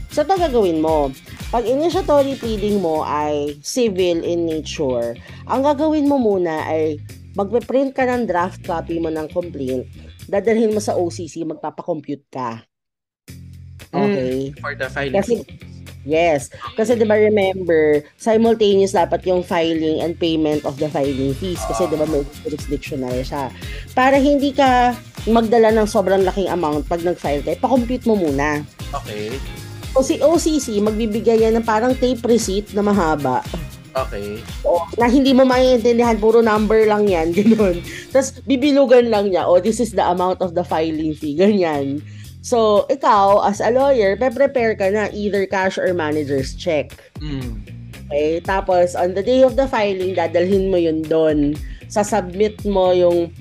So, 0.08 0.24
ito 0.24 0.34
gagawin 0.34 0.80
mo. 0.82 1.12
Pag 1.54 1.68
initiatory 1.68 2.34
pleading 2.36 2.82
mo 2.82 3.06
ay 3.06 3.54
civil 3.62 4.24
in 4.26 4.48
nature, 4.48 5.14
ang 5.46 5.62
gagawin 5.62 6.10
mo 6.10 6.18
muna 6.18 6.66
ay 6.66 6.98
magpe-print 7.38 7.94
ka 7.94 8.02
ng 8.02 8.26
draft 8.26 8.58
copy 8.66 8.98
mo 8.98 9.14
ng 9.14 9.30
complaint, 9.30 9.86
dadalhin 10.28 10.76
mo 10.76 10.80
sa 10.84 10.94
OCC, 10.94 11.42
magpapakompute 11.48 12.28
ka. 12.28 12.62
Okay? 13.88 14.52
For 14.60 14.76
the 14.76 14.88
filing. 14.92 15.16
Kasi, 15.16 15.34
yes. 16.04 16.52
Kasi 16.76 16.94
di 16.94 17.08
ba 17.08 17.16
remember, 17.16 18.04
simultaneous 18.20 18.92
dapat 18.92 19.24
yung 19.24 19.40
filing 19.40 20.04
and 20.04 20.20
payment 20.20 20.62
of 20.68 20.76
the 20.76 20.86
filing 20.92 21.32
fees. 21.40 21.60
Kasi 21.64 21.88
di 21.88 21.96
ba 21.96 22.04
may 22.04 22.22
jurisdictional 22.44 23.16
siya. 23.24 23.48
Para 23.96 24.20
hindi 24.20 24.52
ka 24.52 24.92
magdala 25.24 25.72
ng 25.72 25.88
sobrang 25.88 26.22
laking 26.22 26.52
amount 26.52 26.84
pag 26.86 27.00
nag-file 27.00 27.40
ka, 27.40 27.56
ipakompute 27.56 28.04
mo 28.04 28.14
muna. 28.14 28.60
Okay. 28.92 29.32
O 29.96 30.04
si 30.04 30.20
OCC, 30.20 30.78
magbibigay 30.84 31.48
yan 31.48 31.56
ng 31.56 31.64
parang 31.64 31.96
tape 31.96 32.20
receipt 32.28 32.76
na 32.76 32.84
mahaba. 32.84 33.40
Okay. 34.06 34.38
O, 34.62 34.86
na 34.94 35.10
hindi 35.10 35.34
mo 35.34 35.42
maintindihan, 35.42 36.14
puro 36.20 36.38
number 36.38 36.86
lang 36.86 37.10
yan, 37.10 37.34
ganun. 37.38 37.82
Tapos, 38.14 38.38
bibilugan 38.46 39.10
lang 39.10 39.34
niya, 39.34 39.48
oh, 39.48 39.58
this 39.58 39.82
is 39.82 39.96
the 39.96 40.04
amount 40.04 40.38
of 40.38 40.54
the 40.54 40.62
filing 40.62 41.14
fee, 41.14 41.34
ganyan. 41.34 41.98
So, 42.38 42.86
ikaw, 42.86 43.42
as 43.42 43.58
a 43.58 43.74
lawyer, 43.74 44.14
pe-prepare 44.14 44.78
ka 44.78 44.88
na 44.94 45.10
either 45.10 45.44
cash 45.50 45.76
or 45.76 45.90
manager's 45.92 46.54
check. 46.54 46.94
Hmm. 47.18 47.60
Okay? 48.06 48.40
Tapos, 48.40 48.94
on 48.94 49.18
the 49.18 49.24
day 49.24 49.42
of 49.42 49.58
the 49.58 49.66
filing, 49.66 50.14
dadalhin 50.14 50.70
mo 50.70 50.78
yun 50.78 51.02
doon. 51.04 51.58
Sasubmit 51.90 52.62
mo 52.64 52.94
yung 52.94 53.34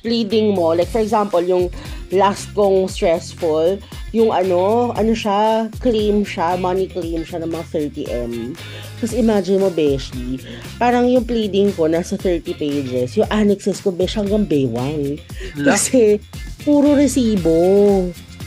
pleading 0.00 0.54
mo. 0.54 0.72
Like, 0.72 0.88
for 0.88 1.02
example, 1.02 1.42
yung 1.42 1.68
last 2.14 2.52
kong 2.54 2.86
stressful, 2.86 3.82
yung 4.14 4.30
ano, 4.30 4.94
ano 4.94 5.10
siya, 5.10 5.66
claim 5.82 6.22
siya, 6.22 6.54
money 6.54 6.86
claim 6.86 7.26
siya 7.26 7.42
ng 7.42 7.50
mga 7.50 7.66
30M. 7.66 8.54
Tapos 9.02 9.10
imagine 9.10 9.58
mo, 9.58 9.74
Beshi, 9.74 10.38
parang 10.78 11.10
yung 11.10 11.26
pleading 11.26 11.74
ko 11.74 11.90
nasa 11.90 12.14
30 12.14 12.54
pages, 12.54 13.18
yung 13.18 13.26
annexes 13.34 13.82
ko, 13.82 13.90
Beshi, 13.90 14.22
hanggang 14.22 14.46
baywang. 14.46 15.18
Kasi, 15.58 16.22
puro 16.62 16.94
resibo 16.94 17.58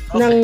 Okay. 0.07 0.23
ng 0.23 0.35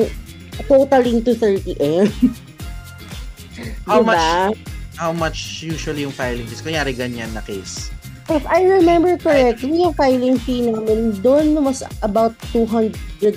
totaling 0.67 1.23
to 1.23 1.31
30M. 1.39 2.11
How 3.87 4.03
diba? 4.03 4.11
much 4.11 4.59
how 4.93 5.11
much 5.15 5.63
usually 5.63 6.03
yung 6.03 6.11
filing 6.11 6.43
fees? 6.45 6.59
Kunyari 6.59 6.91
ganyan 6.91 7.31
na 7.31 7.39
case. 7.39 7.87
If 8.27 8.43
I 8.47 8.63
remember 8.63 9.15
correctly, 9.15 9.83
yung 9.83 9.95
filing 9.95 10.35
fee 10.39 10.67
namin 10.67 11.15
doon 11.19 11.59
was 11.59 11.83
about 12.03 12.35
200 12.51 12.91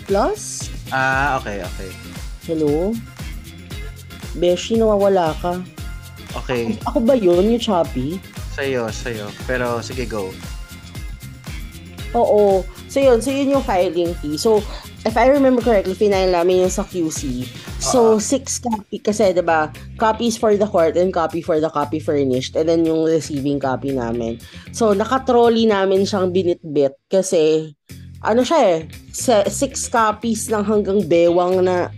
plus. 0.07 0.71
Ah, 0.95 1.38
okay, 1.43 1.62
okay. 1.62 1.90
Hello? 2.47 2.95
Beshi, 4.38 4.78
nawawala 4.78 5.35
ka. 5.43 5.59
Okay. 6.45 6.76
Ako 6.87 7.02
ba 7.02 7.16
yun, 7.16 7.49
yung 7.50 7.62
choppy? 7.62 8.21
Sa'yo, 8.55 8.87
sa'yo. 8.93 9.26
Pero 9.49 9.81
sige, 9.83 10.05
go. 10.07 10.31
Oo. 12.14 12.62
So 12.87 13.02
yun, 13.02 13.19
so 13.21 13.28
yun 13.35 13.57
yung 13.59 13.66
filing 13.66 14.14
fee. 14.23 14.38
So, 14.38 14.62
if 15.05 15.19
I 15.19 15.28
remember 15.28 15.61
correctly, 15.61 15.93
final 15.93 16.31
namin 16.31 16.64
yung 16.64 16.73
sa 16.73 16.87
QC. 16.87 17.45
So, 17.76 18.16
Ah. 18.16 18.23
six 18.23 18.57
copy, 18.57 18.97
kasi 19.05 19.37
'di 19.37 19.45
ba 19.45 19.69
copies 20.00 20.40
for 20.40 20.57
the 20.57 20.64
court 20.64 20.97
and 20.97 21.12
copy 21.12 21.45
for 21.45 21.61
the 21.61 21.69
copy 21.69 22.00
furnished. 22.00 22.57
And 22.57 22.73
then 22.73 22.88
yung 22.88 23.05
receiving 23.05 23.61
copy 23.61 23.93
namin. 23.93 24.40
So, 24.73 24.97
naka-trolley 24.97 25.69
namin 25.69 26.09
siyang 26.09 26.33
binitbit 26.33 26.97
kasi, 27.12 27.76
ano 28.26 28.42
siya 28.42 28.61
eh, 28.61 28.78
six 29.49 29.87
copies 29.87 30.50
lang 30.50 30.66
hanggang 30.66 31.06
bewang 31.06 31.62
na 31.62 31.95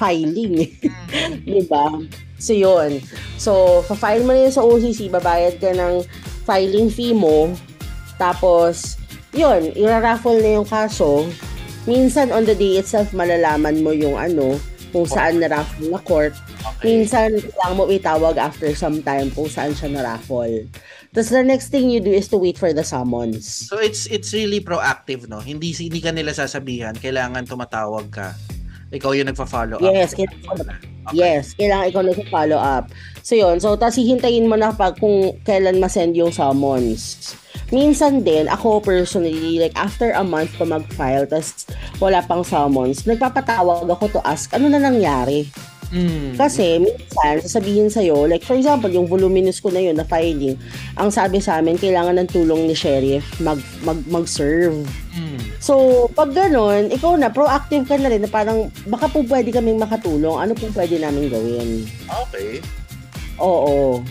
filing 0.00 0.64
eh. 0.64 0.70
Di 1.46 1.62
ba? 1.68 2.00
So, 2.36 2.52
yun. 2.52 3.00
So, 3.40 3.80
fa-file 3.84 4.24
mo 4.24 4.32
na 4.32 4.48
yun 4.48 4.54
sa 4.54 4.64
OCC, 4.64 5.08
babayad 5.08 5.56
ka 5.60 5.72
ng 5.72 6.04
filing 6.44 6.88
fee 6.92 7.16
mo, 7.16 7.52
tapos, 8.16 9.00
yun, 9.32 9.72
iraraffle 9.76 10.40
na 10.40 10.60
yung 10.60 10.68
kaso, 10.68 11.28
minsan 11.84 12.32
on 12.32 12.44
the 12.44 12.56
day 12.56 12.80
itself 12.80 13.12
malalaman 13.12 13.80
mo 13.84 13.92
yung 13.92 14.16
ano, 14.16 14.56
kung 14.96 15.04
saan 15.04 15.36
na-raffle 15.36 15.92
na 15.92 16.00
court. 16.00 16.32
Okay. 16.80 17.04
Minsan, 17.04 17.36
kailangan 17.36 17.76
mo 17.76 17.84
itawag 17.92 18.40
after 18.40 18.72
some 18.72 19.04
time 19.04 19.28
kung 19.36 19.44
saan 19.44 19.76
siya 19.76 19.92
na-raffle. 19.92 20.64
Tapos 21.12 21.28
the 21.28 21.44
next 21.44 21.68
thing 21.68 21.92
you 21.92 22.00
do 22.00 22.08
is 22.08 22.32
to 22.32 22.40
wait 22.40 22.56
for 22.56 22.72
the 22.72 22.80
summons. 22.80 23.44
So 23.44 23.76
it's 23.76 24.08
it's 24.08 24.32
really 24.32 24.64
proactive, 24.64 25.28
no? 25.28 25.44
Hindi 25.44 25.76
hindi 25.76 26.00
ka 26.00 26.16
nila 26.16 26.32
sasabihan, 26.32 26.96
kailangan 26.96 27.44
tumatawag 27.44 28.08
ka. 28.08 28.32
Ikaw 28.88 29.12
yung 29.12 29.28
nagfa-follow 29.28 29.76
up. 29.76 29.84
Yes, 29.84 30.16
kailangan, 30.16 30.80
Okay. 31.06 31.20
yes, 31.22 31.52
kailangan 31.54 31.86
ikaw 31.92 32.02
nag-follow 32.02 32.60
up. 32.60 32.84
So 33.20 33.36
yun, 33.36 33.60
so 33.60 33.76
tapos 33.76 34.00
hihintayin 34.00 34.48
mo 34.48 34.56
na 34.56 34.72
pag 34.72 34.96
kung 34.96 35.36
kailan 35.44 35.76
ma-send 35.76 36.16
yung 36.16 36.32
summons. 36.32 37.36
Minsan 37.74 38.22
din, 38.22 38.46
ako 38.46 38.78
personally, 38.78 39.58
like 39.58 39.74
after 39.74 40.14
a 40.14 40.22
month 40.22 40.54
ko 40.54 40.62
mag-file, 40.62 41.26
tapos 41.26 41.66
wala 41.98 42.22
pang 42.22 42.46
summons, 42.46 43.02
nagpapatawag 43.02 43.90
ako 43.90 44.18
to 44.18 44.20
ask, 44.22 44.54
ano 44.54 44.70
na 44.70 44.78
nangyari? 44.78 45.50
Mm. 45.90 46.34
Kasi 46.34 46.82
minsan, 46.82 47.42
sasabihin 47.42 47.90
sa'yo, 47.90 48.26
like 48.26 48.42
for 48.42 48.58
example, 48.58 48.90
yung 48.90 49.06
voluminous 49.06 49.62
ko 49.62 49.70
na 49.70 49.82
yun 49.82 49.94
na 49.98 50.06
filing, 50.06 50.58
ang 50.98 51.10
sabi 51.10 51.38
sa 51.38 51.58
amin, 51.62 51.78
kailangan 51.78 52.18
ng 52.22 52.30
tulong 52.30 52.66
ni 52.66 52.74
sheriff 52.74 53.22
mag, 53.42 53.58
mag, 53.86 53.98
mag-serve. 54.10 54.82
Mm. 55.14 55.38
So, 55.62 56.06
pag 56.14 56.34
ganon, 56.34 56.90
ikaw 56.90 57.18
na, 57.18 57.30
proactive 57.30 57.86
ka 57.86 57.98
na 57.98 58.10
rin 58.10 58.22
na 58.22 58.30
parang 58.30 58.70
baka 58.86 59.10
po 59.10 59.22
pwede 59.26 59.50
kaming 59.54 59.78
makatulong, 59.78 60.38
ano 60.38 60.52
po 60.54 60.70
pwede 60.74 60.98
namin 60.98 61.30
gawin? 61.30 61.86
Okay. 62.30 62.62
Oo. 63.38 64.02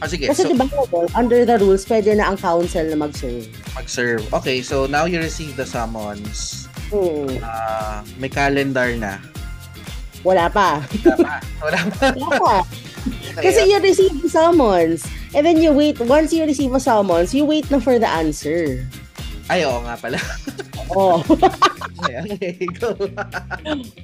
Ah, 0.00 0.08
sige. 0.08 0.32
Kasi 0.32 0.48
so, 0.48 0.48
diba, 0.48 0.64
under 1.12 1.44
the 1.44 1.60
rules, 1.60 1.84
pwede 1.84 2.16
na 2.16 2.32
ang 2.32 2.38
council 2.40 2.88
na 2.88 2.96
mag-serve. 2.96 3.44
mag-serve. 3.76 4.24
Okay, 4.32 4.64
so 4.64 4.88
now 4.88 5.04
you 5.04 5.20
receive 5.20 5.52
the 5.60 5.68
summons. 5.68 6.66
Hmm. 6.88 7.28
Ah, 7.44 8.00
may 8.16 8.32
calendar 8.32 8.96
na. 8.96 9.20
Wala 10.24 10.48
pa. 10.48 10.80
Tama. 11.04 11.40
Wala 11.60 11.80
pa. 11.92 12.06
Wala 12.16 12.28
pa. 12.40 12.56
Kasi 13.44 13.68
you 13.68 13.78
receive 13.80 14.16
the 14.20 14.28
summons. 14.28 15.04
And 15.32 15.46
then 15.46 15.62
you 15.62 15.72
wait, 15.72 16.00
once 16.00 16.32
you 16.32 16.44
receive 16.44 16.74
a 16.74 16.80
summons, 16.80 17.32
you 17.32 17.44
wait 17.44 17.70
na 17.70 17.78
for 17.78 17.96
the 18.00 18.08
answer. 18.08 18.84
Ay, 19.48 19.64
oo 19.64 19.80
nga 19.84 19.96
pala. 19.96 20.18
Oo. 20.96 21.22
Okay, 21.80 22.14
okay, 22.20 22.54
go. 22.76 22.92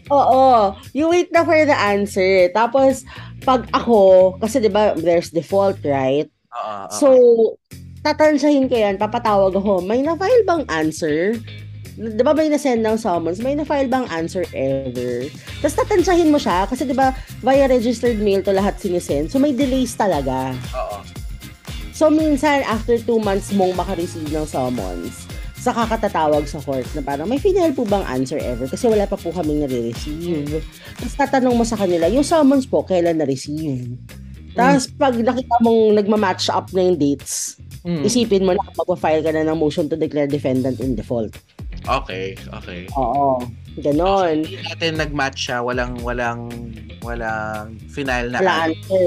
Oo. 0.09 0.73
You 0.97 1.13
wait 1.13 1.29
na 1.29 1.45
for 1.45 1.57
the 1.57 1.77
answer. 1.77 2.49
Tapos, 2.57 3.05
pag 3.45 3.69
ako, 3.77 4.35
kasi 4.41 4.65
di 4.65 4.73
ba 4.73 4.97
there's 4.97 5.29
default, 5.29 5.77
right? 5.85 6.27
Oo, 6.57 6.73
oo. 6.89 6.95
So, 6.97 7.09
tatansyahin 8.07 8.71
ko 8.71 8.77
yan, 8.79 8.97
papatawag 8.97 9.53
ako, 9.59 9.83
may 9.83 10.01
na-file 10.01 10.47
bang 10.47 10.65
answer? 10.71 11.37
Di 11.97 12.23
ba 12.23 12.33
may 12.37 12.47
na-send 12.47 12.87
ng 12.87 12.97
summons? 12.97 13.43
May 13.43 13.59
na-file 13.59 13.91
bang 13.91 14.07
answer 14.15 14.47
ever? 14.55 15.27
Tapos 15.59 15.75
tatansyahin 15.75 16.31
mo 16.31 16.39
siya, 16.39 16.71
kasi 16.71 16.87
di 16.87 16.95
ba 16.95 17.11
via 17.43 17.67
registered 17.67 18.23
mail 18.23 18.47
to 18.47 18.55
lahat 18.55 18.79
sinisend. 18.79 19.29
So, 19.35 19.43
may 19.43 19.53
delays 19.53 19.99
talaga. 19.99 20.55
Oo. 20.73 21.03
So, 21.97 22.13
minsan, 22.13 22.63
after 22.63 23.01
two 23.01 23.19
months 23.19 23.51
mong 23.57 23.75
makareceive 23.75 24.29
ng 24.31 24.47
summons, 24.47 25.26
saka 25.67 25.83
katatawag 25.99 26.47
sa 26.47 26.63
court 26.63 26.87
na 26.95 27.03
parang, 27.03 27.27
may 27.27 27.43
final 27.43 27.75
po 27.75 27.83
bang 27.83 28.07
answer 28.07 28.39
ever? 28.39 28.71
Kasi 28.71 28.87
wala 28.87 29.03
pa 29.03 29.19
po 29.19 29.35
kaming 29.35 29.67
nare-receive. 29.67 30.63
Tapos 30.95 31.15
tatanong 31.19 31.59
mo 31.59 31.65
sa 31.67 31.75
kanila, 31.75 32.07
yung 32.07 32.23
summons 32.23 32.71
po, 32.71 32.87
kailan 32.87 33.19
na-receive? 33.19 33.99
Tapos, 34.55 34.89
pag 34.95 35.13
nakita 35.13 35.59
mong 35.61 36.01
nagma-match 36.01 36.49
up 36.49 36.71
na 36.71 36.87
yung 36.87 36.97
dates, 36.97 37.59
Mm. 37.87 38.03
isipin 38.03 38.43
mo 38.43 38.51
na 38.51 38.63
magpa-file 38.75 39.23
ka 39.23 39.31
na 39.31 39.47
ng 39.47 39.59
motion 39.59 39.87
to 39.87 39.95
declare 39.95 40.27
defendant 40.27 40.79
in 40.83 40.99
default. 40.99 41.31
Okay, 41.87 42.35
okay. 42.51 42.91
Oo. 42.99 43.39
Ganon. 43.79 44.43
Hindi 44.43 44.59
natin 44.59 44.99
nag-match 44.99 45.39
siya, 45.47 45.63
walang 45.63 45.95
walang 46.03 46.51
walang 47.07 47.79
final 47.87 48.27
na. 48.33 48.43
Wala 48.43 48.75
answer. 48.75 49.07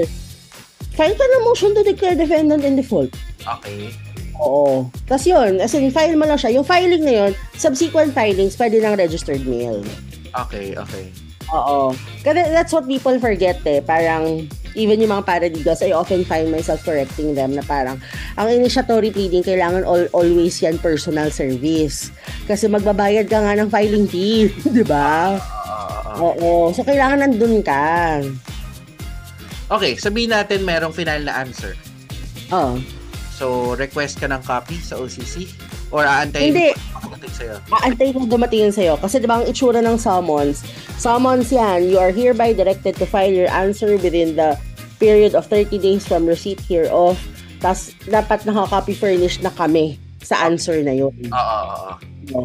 File 0.96 1.12
ka 1.12 1.24
ng 1.28 1.44
motion 1.44 1.76
to 1.76 1.84
declare 1.84 2.16
defendant 2.16 2.64
in 2.64 2.80
default. 2.80 3.12
Okay. 3.44 3.92
Oo. 4.40 4.88
Tapos 5.04 5.28
yun, 5.28 5.60
as 5.60 5.76
in, 5.76 5.92
file 5.92 6.16
mo 6.16 6.24
lang 6.24 6.40
siya. 6.40 6.56
Yung 6.56 6.64
filing 6.64 7.04
na 7.04 7.14
yun, 7.24 7.32
subsequent 7.60 8.16
filings, 8.16 8.56
pwede 8.56 8.80
ng 8.80 8.96
registered 8.96 9.44
mail. 9.44 9.84
Okay, 10.32 10.72
okay. 10.74 11.12
Oo. 11.52 11.92
Kasi 12.24 12.46
that's 12.54 12.72
what 12.72 12.88
people 12.88 13.14
forget 13.20 13.60
eh. 13.68 13.84
Parang, 13.84 14.46
even 14.78 15.02
yung 15.02 15.12
mga 15.12 15.26
paradigals, 15.26 15.82
I 15.82 15.92
often 15.92 16.24
find 16.24 16.48
myself 16.48 16.80
correcting 16.86 17.34
them 17.36 17.58
na 17.58 17.64
parang, 17.66 18.00
ang 18.38 18.48
initiatory 18.48 19.12
pleading, 19.12 19.44
kailangan 19.44 19.84
all, 19.84 20.06
always 20.16 20.56
yan 20.62 20.78
personal 20.80 21.28
service. 21.28 22.08
Kasi 22.48 22.70
magbabayad 22.70 23.28
ka 23.28 23.44
nga 23.44 23.58
ng 23.58 23.68
filing 23.68 24.06
fee. 24.08 24.48
di 24.78 24.84
ba? 24.86 25.36
Oo, 25.36 25.44
oo, 25.68 26.30
oo. 26.40 26.70
Oo. 26.70 26.72
So, 26.72 26.86
kailangan 26.86 27.28
nandun 27.28 27.60
ka. 27.60 28.22
Okay, 29.70 29.94
sabihin 30.00 30.34
natin 30.34 30.66
merong 30.66 30.94
final 30.94 31.22
na 31.22 31.46
answer. 31.46 31.74
Oo. 32.50 32.78
So, 33.40 33.72
request 33.72 34.20
ka 34.20 34.28
ng 34.28 34.44
copy 34.44 34.76
sa 34.76 35.00
OCC? 35.00 35.48
Or 35.88 36.04
aantayin 36.04 36.52
Hindi. 36.52 36.76
mo 36.76 37.08
makadating 37.08 37.32
sa'yo? 37.40 37.56
Aantay 37.72 38.08
mo 38.12 38.28
dumating 38.28 38.68
sa'yo. 38.68 39.00
Kasi 39.00 39.16
diba 39.16 39.40
ang 39.40 39.48
itsura 39.48 39.80
ng 39.80 39.96
summons, 39.96 40.60
summons 41.00 41.48
yan, 41.48 41.88
you 41.88 41.96
are 41.96 42.12
hereby 42.12 42.52
directed 42.52 43.00
to 43.00 43.08
file 43.08 43.32
your 43.32 43.48
answer 43.48 43.96
within 43.96 44.36
the 44.36 44.60
period 45.00 45.32
of 45.32 45.48
30 45.48 45.80
days 45.80 46.04
from 46.04 46.28
receipt 46.28 46.60
hereof. 46.68 47.16
Tapos, 47.64 47.96
dapat 48.04 48.44
nakaka-copy 48.44 48.92
furnish 48.92 49.40
na 49.40 49.48
kami 49.56 49.96
sa 50.20 50.36
answer 50.44 50.84
na 50.84 50.92
yun. 50.92 51.16
Oo, 51.32 51.56
oo, 51.64 51.92
oo. 52.36 52.44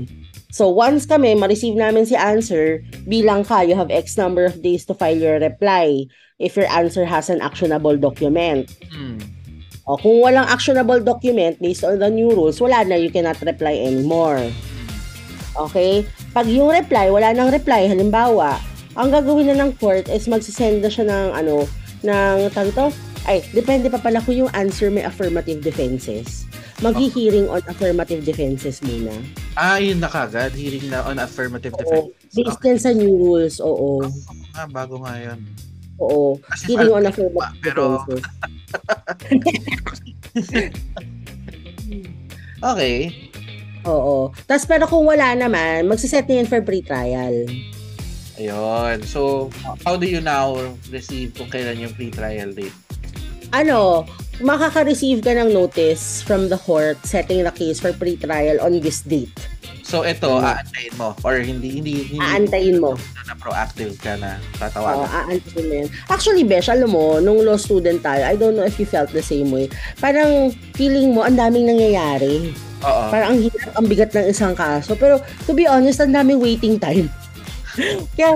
So, 0.56 0.72
once 0.72 1.04
kami, 1.04 1.36
ma-receive 1.36 1.76
namin 1.76 2.08
si 2.08 2.16
answer, 2.16 2.80
bilang 3.04 3.44
ka, 3.44 3.68
you 3.68 3.76
have 3.76 3.92
X 3.92 4.16
number 4.16 4.48
of 4.48 4.64
days 4.64 4.88
to 4.88 4.96
file 4.96 5.20
your 5.20 5.44
reply 5.44 6.08
if 6.40 6.56
your 6.56 6.72
answer 6.72 7.04
has 7.04 7.28
an 7.28 7.44
actionable 7.44 8.00
document. 8.00 8.72
Hmm. 8.88 9.35
O, 9.86 10.02
kung 10.02 10.18
walang 10.18 10.50
actionable 10.50 10.98
document 10.98 11.62
based 11.62 11.86
on 11.86 12.02
the 12.02 12.10
new 12.10 12.34
rules, 12.34 12.58
wala 12.58 12.82
na, 12.82 12.98
you 12.98 13.14
cannot 13.14 13.38
reply 13.46 13.78
anymore. 13.78 14.42
Okay? 15.54 16.02
Pag 16.34 16.50
yung 16.50 16.74
reply, 16.74 17.14
wala 17.14 17.38
nang 17.38 17.54
reply, 17.54 17.86
halimbawa, 17.86 18.58
ang 18.98 19.14
gagawin 19.14 19.54
na 19.54 19.62
ng 19.62 19.78
court 19.78 20.10
is 20.10 20.26
magsisend 20.26 20.82
na 20.82 20.90
siya 20.90 21.06
ng 21.06 21.28
ano, 21.38 21.70
ng 22.02 22.50
tanto, 22.50 22.90
ay, 23.30 23.46
depende 23.54 23.94
pa 23.94 24.02
pala 24.02 24.26
kung 24.26 24.34
yung 24.34 24.52
answer 24.58 24.90
may 24.90 25.06
affirmative 25.06 25.62
defenses. 25.62 26.50
Maghi-hearing 26.82 27.46
on 27.48 27.62
affirmative 27.70 28.26
defenses 28.26 28.82
muna. 28.82 29.14
Ah, 29.54 29.78
yun 29.78 30.02
na 30.02 30.10
kagad. 30.12 30.52
Hearing 30.52 30.92
na 30.92 31.06
on 31.06 31.22
affirmative 31.22 31.72
Oo. 31.78 31.80
defense. 31.80 32.10
Based 32.36 32.62
yan 32.66 32.80
sa 32.82 32.92
new 32.92 33.14
rules, 33.16 33.62
oo. 33.62 34.02
Ah, 34.52 34.68
bago 34.68 35.00
nga 35.06 35.16
yun. 35.16 35.40
Oo. 36.02 36.36
Kasi 36.42 36.74
Hearing 36.74 36.92
on 36.92 37.06
affirmative 37.06 37.62
pero- 37.62 38.02
defenses. 38.04 38.26
Okay. 42.66 43.30
Oo. 43.86 44.34
Tapos 44.50 44.66
pero 44.66 44.90
kung 44.90 45.06
wala 45.06 45.38
naman, 45.38 45.86
magsiset 45.86 46.26
na 46.26 46.42
yun 46.42 46.50
for 46.50 46.66
pre-trial. 46.66 47.46
Ayun. 48.42 49.06
So, 49.06 49.54
how 49.86 49.94
do 49.94 50.10
you 50.10 50.18
now 50.18 50.58
receive 50.90 51.38
kung 51.38 51.46
kailan 51.54 51.78
yung 51.78 51.94
pre-trial 51.94 52.50
date? 52.58 52.74
ano, 53.56 54.04
makaka-receive 54.44 55.24
ka 55.24 55.32
ng 55.32 55.56
notice 55.56 56.20
from 56.20 56.52
the 56.52 56.60
court 56.60 57.00
setting 57.08 57.44
the 57.48 57.54
case 57.56 57.80
for 57.80 57.96
pre-trial 57.96 58.60
on 58.60 58.76
this 58.84 59.00
date. 59.08 59.32
So, 59.86 60.02
ito, 60.02 60.26
Mm. 60.28 60.42
aantayin 60.42 60.94
mo. 60.96 61.14
Or 61.22 61.38
hindi, 61.38 61.78
hindi, 61.78 61.94
hindi. 62.08 62.18
Aantayin 62.18 62.82
mo. 62.82 62.98
Na 63.22 63.38
proactive 63.38 63.94
ka 63.96 64.18
na 64.18 64.36
Oo, 64.36 64.58
tatawagan. 64.58 65.06
aantayin 65.06 65.86
mo. 65.86 65.94
Actually, 66.10 66.42
Besh, 66.42 66.68
alam 66.68 66.90
mo, 66.90 67.22
nung 67.22 67.38
law 67.40 67.54
student 67.56 68.02
tayo, 68.02 68.26
I 68.26 68.34
don't 68.34 68.54
know 68.54 68.66
if 68.66 68.76
you 68.76 68.86
felt 68.86 69.14
the 69.14 69.22
same 69.22 69.48
way. 69.48 69.70
Parang 69.96 70.50
feeling 70.74 71.14
mo, 71.14 71.22
ang 71.22 71.38
daming 71.38 71.70
nangyayari. 71.70 72.50
Oo. 72.82 73.04
Parang 73.08 73.30
ang 73.32 73.40
hirap, 73.40 73.72
ang 73.72 73.86
bigat 73.86 74.10
ng 74.12 74.26
isang 74.26 74.54
kaso. 74.54 74.94
Pero, 74.94 75.18
to 75.46 75.54
be 75.54 75.64
honest, 75.64 76.02
ang 76.02 76.12
daming 76.12 76.42
waiting 76.42 76.76
time. 76.76 77.06
kaya, 78.18 78.34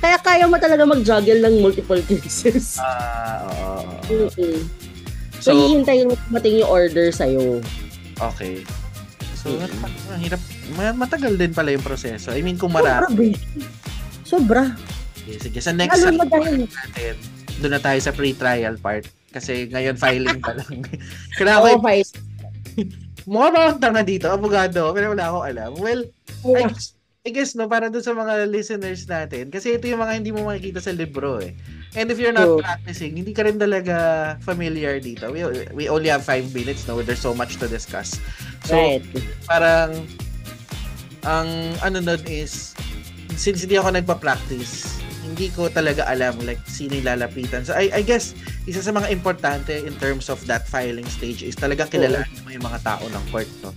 kaya 0.00 0.16
kaya 0.18 0.44
mo 0.46 0.56
talaga 0.56 0.82
mag-juggle 0.82 1.40
ng 1.42 1.60
multiple 1.60 2.00
cases. 2.10 2.80
Ah, 2.80 3.44
oo, 3.44 3.68
oo. 3.76 3.96
Mm-mm. 4.08 4.56
So, 5.36 5.52
So, 5.52 5.58
hihintayin 5.58 6.08
mo 6.08 6.16
dumating 6.24 6.64
yung 6.64 6.70
order 6.70 7.12
sa'yo. 7.12 7.60
okay. 8.16 8.64
So, 9.34 9.50
Mm. 9.50 9.68
ang 10.08 10.20
hirap. 10.22 10.38
Ma- 10.74 10.96
Matagal 10.96 11.36
din 11.36 11.52
pala 11.52 11.72
yung 11.72 11.84
proseso. 11.84 12.32
I 12.32 12.40
mean, 12.40 12.58
kung 12.58 12.72
marami. 12.72 13.36
Sobra. 14.26 14.72
Sige, 15.22 15.38
sige. 15.38 15.58
Sa 15.62 15.70
next 15.70 16.02
Lalo 16.02 16.24
natin, 16.24 16.66
doon 17.62 17.72
na 17.78 17.82
tayo 17.82 17.98
sa 18.02 18.10
pre-trial 18.10 18.74
part. 18.80 19.06
Kasi 19.32 19.70
ngayon 19.70 19.96
filing 19.96 20.40
pa 20.42 20.52
lang. 20.58 20.84
Kailangan 21.38 21.80
ko, 21.80 21.80
Vice. 21.80 22.12
mukha 23.24 23.48
ba 23.54 23.58
akong 23.70 23.80
tanga 23.80 24.02
dito? 24.04 24.26
Abogado, 24.28 24.92
pero 24.92 25.14
wala 25.14 25.24
akong 25.30 25.46
alam. 25.46 25.70
Well, 25.78 26.02
I 26.42 26.68
guess, 26.68 26.86
I 27.22 27.30
guess 27.30 27.50
no, 27.54 27.70
para 27.70 27.86
doon 27.86 28.02
sa 28.04 28.12
mga 28.12 28.50
listeners 28.50 29.06
natin. 29.06 29.48
Kasi 29.48 29.78
ito 29.78 29.86
yung 29.86 30.02
mga 30.02 30.14
hindi 30.20 30.34
mo 30.34 30.44
makikita 30.44 30.82
sa 30.82 30.92
libro 30.92 31.38
eh. 31.38 31.54
And 31.92 32.08
if 32.08 32.16
you're 32.16 32.32
not 32.32 32.48
True. 32.48 32.64
practicing, 32.64 33.14
hindi 33.20 33.36
ka 33.36 33.44
rin 33.44 33.60
talaga 33.60 33.96
familiar 34.40 34.96
dito. 34.96 35.28
We, 35.28 35.44
we 35.76 35.84
only 35.92 36.08
have 36.08 36.24
five 36.24 36.48
minutes, 36.56 36.88
no? 36.88 37.00
There's 37.04 37.20
so 37.20 37.36
much 37.36 37.60
to 37.60 37.68
discuss. 37.68 38.16
So, 38.64 38.74
right. 38.74 39.04
parang 39.44 40.08
ang 41.22 41.76
ano 41.82 41.98
nun 42.02 42.22
is, 42.26 42.74
since 43.34 43.62
hindi 43.62 43.78
ako 43.78 43.94
nagpa-practice, 43.94 45.02
hindi 45.22 45.48
ko 45.54 45.70
talaga 45.72 46.04
alam 46.10 46.36
like 46.44 46.60
sino 46.68 46.98
yung 46.98 47.08
lalapitan. 47.08 47.64
So 47.64 47.72
I, 47.72 47.88
I 47.94 48.02
guess 48.04 48.34
isa 48.68 48.82
sa 48.82 48.92
mga 48.92 49.08
importante 49.14 49.72
in 49.72 49.94
terms 49.96 50.28
of 50.28 50.42
that 50.50 50.68
filing 50.68 51.06
stage 51.08 51.40
is 51.40 51.56
talagang 51.56 51.88
kilalanin 51.88 52.42
mo 52.44 52.50
yung 52.52 52.66
mga 52.66 52.82
tao 52.84 53.04
ng 53.06 53.24
court, 53.32 53.48
no? 53.64 53.72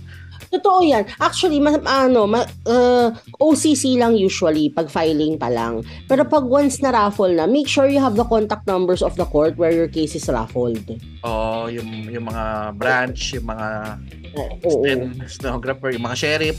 Totoo 0.46 0.78
yan. 0.86 1.04
Actually, 1.18 1.58
ma, 1.58 1.74
ano, 1.82 2.30
ma, 2.30 2.46
uh, 2.70 3.10
OCC 3.42 3.98
lang 3.98 4.14
usually 4.14 4.70
pag 4.70 4.86
filing 4.86 5.34
pa 5.34 5.50
lang. 5.50 5.82
Pero 6.06 6.22
pag 6.22 6.46
once 6.46 6.78
na 6.80 6.94
raffle 6.94 7.34
na, 7.34 7.50
make 7.50 7.66
sure 7.66 7.90
you 7.90 7.98
have 7.98 8.14
the 8.14 8.24
contact 8.24 8.62
numbers 8.70 9.02
of 9.02 9.18
the 9.18 9.26
court 9.26 9.58
where 9.58 9.74
your 9.74 9.90
case 9.90 10.14
is 10.14 10.30
raffled. 10.30 10.86
Oo, 11.26 11.66
yung, 11.66 12.06
yung 12.06 12.30
mga 12.30 12.78
branch, 12.78 13.34
yung 13.34 13.50
mga 13.50 13.98
Oo. 14.36 14.84
sten- 14.84 15.16
stenographer, 15.26 15.90
yung 15.90 16.04
mga 16.04 16.16
sheriff. 16.16 16.58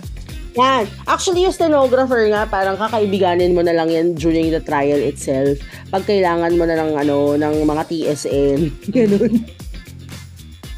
Yan. 0.58 0.90
Actually, 1.06 1.46
yung 1.46 1.54
stenographer 1.54 2.26
nga, 2.30 2.46
parang 2.48 2.74
kakaibiganin 2.74 3.54
mo 3.54 3.62
na 3.62 3.74
lang 3.74 3.90
yan 3.90 4.14
during 4.18 4.50
the 4.50 4.58
trial 4.58 4.98
itself. 4.98 5.58
Pag 5.90 6.06
kailangan 6.06 6.58
mo 6.58 6.64
na 6.66 6.78
ng, 6.78 6.92
ano, 6.98 7.38
ng 7.38 7.54
mga 7.62 7.82
TSN. 7.86 8.58
Ganun. 8.96 9.44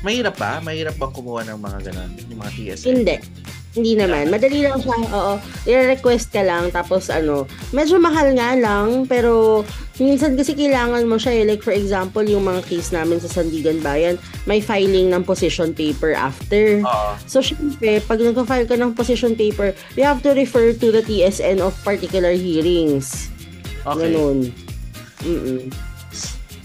Mahirap 0.01 0.37
ba? 0.41 0.65
Mahirap 0.65 0.97
bang 0.97 1.13
kumuha 1.13 1.45
ng 1.45 1.61
mga 1.61 1.79
ganun? 1.93 2.11
Yung 2.33 2.41
mga 2.41 2.53
TSN? 2.57 2.89
Hindi. 2.89 3.17
Hindi 3.71 3.95
naman. 3.95 4.35
Madali 4.35 4.67
lang 4.67 4.83
siya. 4.83 4.99
Oo. 5.15 5.35
I-request 5.63 6.35
ka 6.35 6.43
lang. 6.43 6.75
Tapos 6.75 7.07
ano, 7.07 7.47
medyo 7.71 8.03
mahal 8.03 8.35
nga 8.35 8.59
lang. 8.59 9.07
Pero 9.07 9.63
minsan 10.03 10.35
kasi 10.35 10.59
kailangan 10.59 11.07
mo 11.07 11.23
siya. 11.23 11.39
Eh. 11.39 11.45
Like 11.47 11.63
for 11.63 11.71
example, 11.71 12.27
yung 12.27 12.51
mga 12.51 12.67
case 12.67 12.91
namin 12.91 13.23
sa 13.23 13.31
Sandigan 13.31 13.79
Bayan, 13.79 14.19
may 14.43 14.59
filing 14.59 15.15
ng 15.15 15.23
position 15.23 15.71
paper 15.71 16.19
after. 16.19 16.83
Oo. 16.83 17.11
So, 17.31 17.39
syempre, 17.39 18.03
pag 18.03 18.19
nag-file 18.19 18.67
ka 18.67 18.75
ng 18.75 18.99
position 18.99 19.39
paper, 19.39 19.71
you 19.95 20.03
have 20.03 20.19
to 20.27 20.35
refer 20.35 20.75
to 20.75 20.87
the 20.91 21.07
TSN 21.07 21.63
of 21.63 21.79
particular 21.87 22.35
hearings. 22.35 23.31
Okay. 23.87 24.11
Ganun. 24.11 24.51
Mm-mm. 25.23 25.71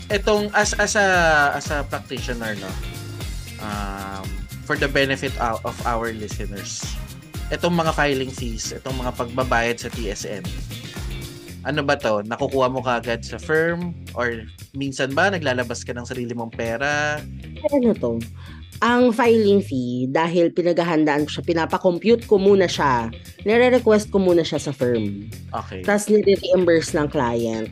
Etong 0.05 0.53
as 0.53 0.77
as 0.77 0.93
a 0.93 1.07
as 1.57 1.67
a 1.73 1.81
practitioner 1.89 2.53
no. 2.61 2.69
Um 3.57 4.34
for 4.65 4.75
the 4.75 4.89
benefit 4.89 5.31
of, 5.37 5.61
our 5.85 6.09
listeners. 6.11 6.81
Etong 7.53 7.77
mga 7.77 7.93
filing 7.93 8.33
fees, 8.33 8.73
etong 8.73 8.97
mga 8.97 9.13
pagbabayad 9.13 9.77
sa 9.77 9.89
TSN. 9.93 10.41
Ano 11.65 11.81
ba 11.85 11.97
to? 11.97 12.25
Nakukuha 12.25 12.69
mo 12.69 12.81
kagad 12.81 13.25
sa 13.25 13.37
firm 13.37 13.93
or 14.17 14.45
minsan 14.77 15.13
ba 15.13 15.29
naglalabas 15.29 15.85
ka 15.85 15.93
ng 15.93 16.05
sarili 16.05 16.33
mong 16.33 16.53
pera? 16.53 17.21
Ano 17.73 17.93
to? 17.93 18.21
Ang 18.83 19.15
filing 19.15 19.63
fee, 19.63 20.11
dahil 20.11 20.51
pinaghahandaan 20.51 21.23
ko 21.25 21.39
siya, 21.39 21.47
pinapakompute 21.47 22.27
ko 22.27 22.35
muna 22.35 22.67
siya, 22.67 23.07
nire-request 23.47 24.11
ko 24.11 24.19
muna 24.19 24.43
siya 24.43 24.59
sa 24.59 24.75
firm. 24.75 25.31
Okay. 25.55 25.79
Tapos 25.87 26.11
nire-reimburse 26.11 26.91
ng 26.91 27.07
client. 27.07 27.71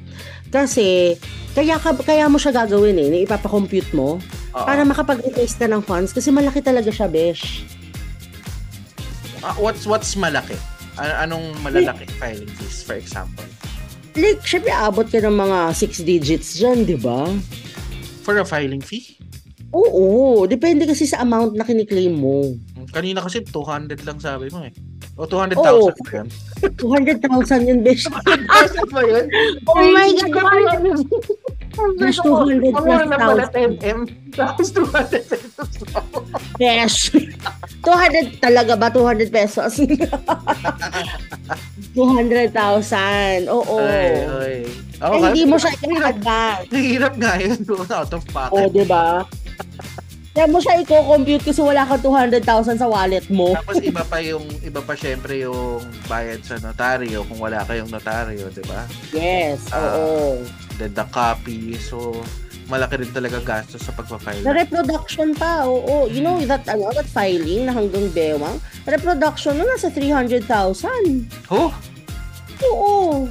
Kasi, 0.53 1.17
kaya, 1.57 1.81
ka, 1.81 1.98
kaya 1.98 2.29
mo 2.29 2.38
siya 2.38 2.53
gagawin 2.53 3.01
eh, 3.01 3.10
na 3.10 3.17
ipapakompute 3.25 3.89
mo, 3.98 4.22
Oo. 4.53 4.65
para 4.69 4.86
makapag-request 4.86 5.57
ka 5.57 5.65
ng 5.65 5.81
funds, 5.81 6.13
kasi 6.13 6.29
malaki 6.29 6.62
talaga 6.62 6.93
siya, 6.93 7.10
besh. 7.10 7.65
Ah, 9.41 9.57
what's 9.57 9.89
what's 9.89 10.13
malaki? 10.13 10.55
Anong 10.95 11.57
malalaki 11.65 12.05
filing 12.22 12.48
fees 12.62 12.86
for 12.86 12.95
example? 12.95 13.43
Like, 14.13 14.45
syempre, 14.45 14.69
abot 14.69 15.10
ka 15.10 15.19
ng 15.19 15.33
mga 15.33 15.74
6 15.74 16.05
digits 16.05 16.62
dyan, 16.62 16.86
di 16.86 16.95
ba? 16.95 17.27
For 18.22 18.38
a 18.38 18.45
filing 18.45 18.79
fee? 18.79 19.17
Oo, 19.74 20.45
depende 20.45 20.86
kasi 20.86 21.10
sa 21.10 21.25
amount 21.25 21.57
na 21.57 21.65
kiniklaim 21.65 22.13
mo. 22.13 22.53
Kanina 22.93 23.25
kasi 23.25 23.42
200 23.42 24.05
lang 24.05 24.22
sabi 24.22 24.53
mo 24.53 24.61
eh. 24.61 24.72
O 25.13 25.29
200,000 25.29 25.61
Oo. 25.61 25.93
ba 25.93 26.11
yun? 26.17 26.27
200,000 26.73 27.69
yun, 27.69 27.79
besh. 27.85 28.09
ba 28.89 29.01
yun? 29.05 29.25
Oh 29.69 29.85
my 29.93 30.09
God! 30.25 30.97
Besh, 32.01 32.17
200 32.21 32.73
plus 32.73 33.01
thousand. 33.13 33.71
M. 33.81 33.99
Tapos 34.33 34.67
200 34.73 35.21
pesos 35.25 35.69
lang. 35.89 36.07
Besh. 36.57 37.13
200 37.85 38.41
talaga 38.41 38.73
ba? 38.73 38.89
200 38.89 39.29
pesos? 39.29 39.77
200,000. 41.93 43.49
Oo. 43.53 43.77
Ay, 43.77 44.17
ay. 44.25 44.55
Eh, 44.97 45.19
hindi 45.19 45.43
mo 45.45 45.61
siya 45.61 45.77
i-advance. 45.77 46.73
Hirap 46.73 47.13
nga 47.21 47.37
yun. 47.37 47.57
Out 47.69 48.13
of 48.17 48.23
O, 48.23 48.33
pocket. 48.33 48.69
di 48.71 48.85
ba? 48.87 49.21
Kaya 50.33 50.50
mo 50.50 50.57
siya 50.57 50.81
i-compute 50.81 51.46
kasi 51.46 51.61
wala 51.61 51.85
ka 51.85 51.93
200,000 52.01 52.41
sa 52.75 52.89
wallet 52.89 53.22
mo. 53.29 53.53
Tapos 53.53 53.77
iba 53.77 54.01
pa 54.01 54.17
yung, 54.17 54.41
iba 54.65 54.81
pa 54.81 54.98
syempre 54.98 55.46
yung 55.46 55.77
bayad 56.09 56.41
sa 56.41 56.57
notaryo 56.57 57.22
kung 57.29 57.37
wala 57.37 57.61
kayong 57.61 57.93
notaryo, 57.93 58.50
di 58.50 58.65
ba? 58.65 58.81
Yes, 59.13 59.69
Ah. 59.69 59.93
oo. 59.93 60.41
Then 60.81 60.98
the 60.98 61.05
copy. 61.05 61.77
So, 61.77 62.17
malaki 62.65 63.05
rin 63.05 63.13
talaga 63.13 63.46
gastos 63.46 63.85
sa 63.85 63.93
pagpapile. 63.93 64.41
Na 64.41 64.57
reproduction 64.57 65.37
pa, 65.37 65.69
oo. 65.69 66.09
You 66.09 66.25
know 66.25 66.41
that, 66.50 66.65
ano, 66.65 66.89
that 66.98 67.05
filing 67.05 67.69
na 67.69 67.77
hanggang 67.77 68.09
bewang, 68.09 68.57
reproduction 68.89 69.61
na 69.61 69.69
nasa 69.69 69.93
300,000. 69.93 71.29
Oh, 71.53 71.69
Oo. 72.63 73.29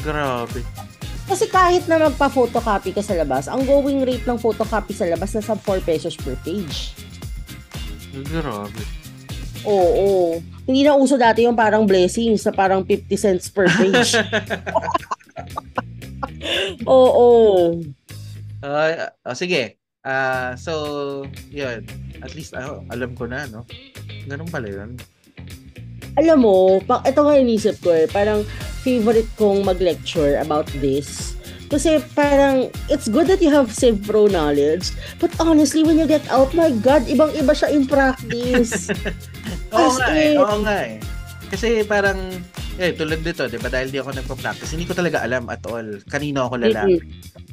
grabe. 0.00 0.64
Kasi 1.36 1.52
kahit 1.52 1.84
na 1.84 2.00
magpa-photocopy 2.00 2.96
ka 2.96 3.04
sa 3.04 3.12
labas, 3.12 3.44
ang 3.44 3.60
going 3.68 4.00
rate 4.08 4.24
ng 4.24 4.40
photocopy 4.40 4.96
sa 4.96 5.04
labas 5.04 5.36
nasa 5.36 5.52
4 5.52 5.84
pesos 5.84 6.16
per 6.16 6.32
page. 6.40 6.96
Grabe. 8.32 8.80
Oo. 9.68 10.40
Hindi 10.64 10.88
na 10.88 10.96
uso 10.96 11.20
dati 11.20 11.44
yung 11.44 11.52
parang 11.52 11.84
blessings 11.84 12.40
na 12.40 12.56
parang 12.56 12.88
50 12.88 13.20
cents 13.20 13.52
per 13.52 13.68
page. 13.68 14.16
Oo. 16.88 17.28
Ah, 18.64 19.12
oh, 19.28 19.36
sige. 19.36 19.76
Ah, 20.08 20.56
so, 20.56 20.72
yun. 21.52 21.84
At 22.24 22.32
least, 22.32 22.56
ah, 22.56 22.80
alam 22.88 23.12
ko 23.12 23.28
na, 23.28 23.44
no? 23.44 23.68
Ganun 24.24 24.48
pala 24.48 24.72
yun. 24.72 24.96
Alam 26.16 26.38
mo, 26.48 26.80
ito 26.80 27.20
nga 27.20 27.34
inisip 27.36 27.76
ko 27.84 27.92
eh, 27.92 28.08
parang 28.08 28.40
favorite 28.80 29.28
kong 29.36 29.68
mag-lecture 29.68 30.40
about 30.40 30.64
this. 30.80 31.36
Kasi 31.66 31.98
parang, 32.14 32.70
it's 32.86 33.10
good 33.10 33.26
that 33.26 33.42
you 33.42 33.50
have 33.50 33.74
Civ 33.74 34.06
Pro 34.06 34.30
knowledge, 34.30 34.94
but 35.18 35.34
honestly, 35.42 35.82
when 35.82 35.98
you 35.98 36.06
get 36.06 36.22
out, 36.30 36.54
my 36.54 36.70
God, 36.70 37.04
ibang-iba 37.10 37.52
siya 37.52 37.74
in 37.74 37.90
practice. 37.90 38.88
Oo 39.74 39.90
As 39.90 39.98
nga 39.98 40.14
eh. 40.14 40.38
Oo 40.38 40.56
nga 40.62 40.76
eh. 40.86 40.96
Kasi 41.46 41.86
parang, 41.86 42.18
eh, 42.76 42.92
tulad 42.92 43.22
dito, 43.22 43.46
di 43.46 43.56
ba, 43.56 43.70
dahil 43.70 43.88
di 43.88 43.96
ako 43.96 44.10
nagpa-practice, 44.12 44.74
hindi 44.74 44.84
ko 44.84 44.92
talaga 44.92 45.22
alam 45.22 45.46
at 45.46 45.62
all 45.64 46.02
kanino 46.10 46.50
ako 46.50 46.58
lalapit. 46.60 47.00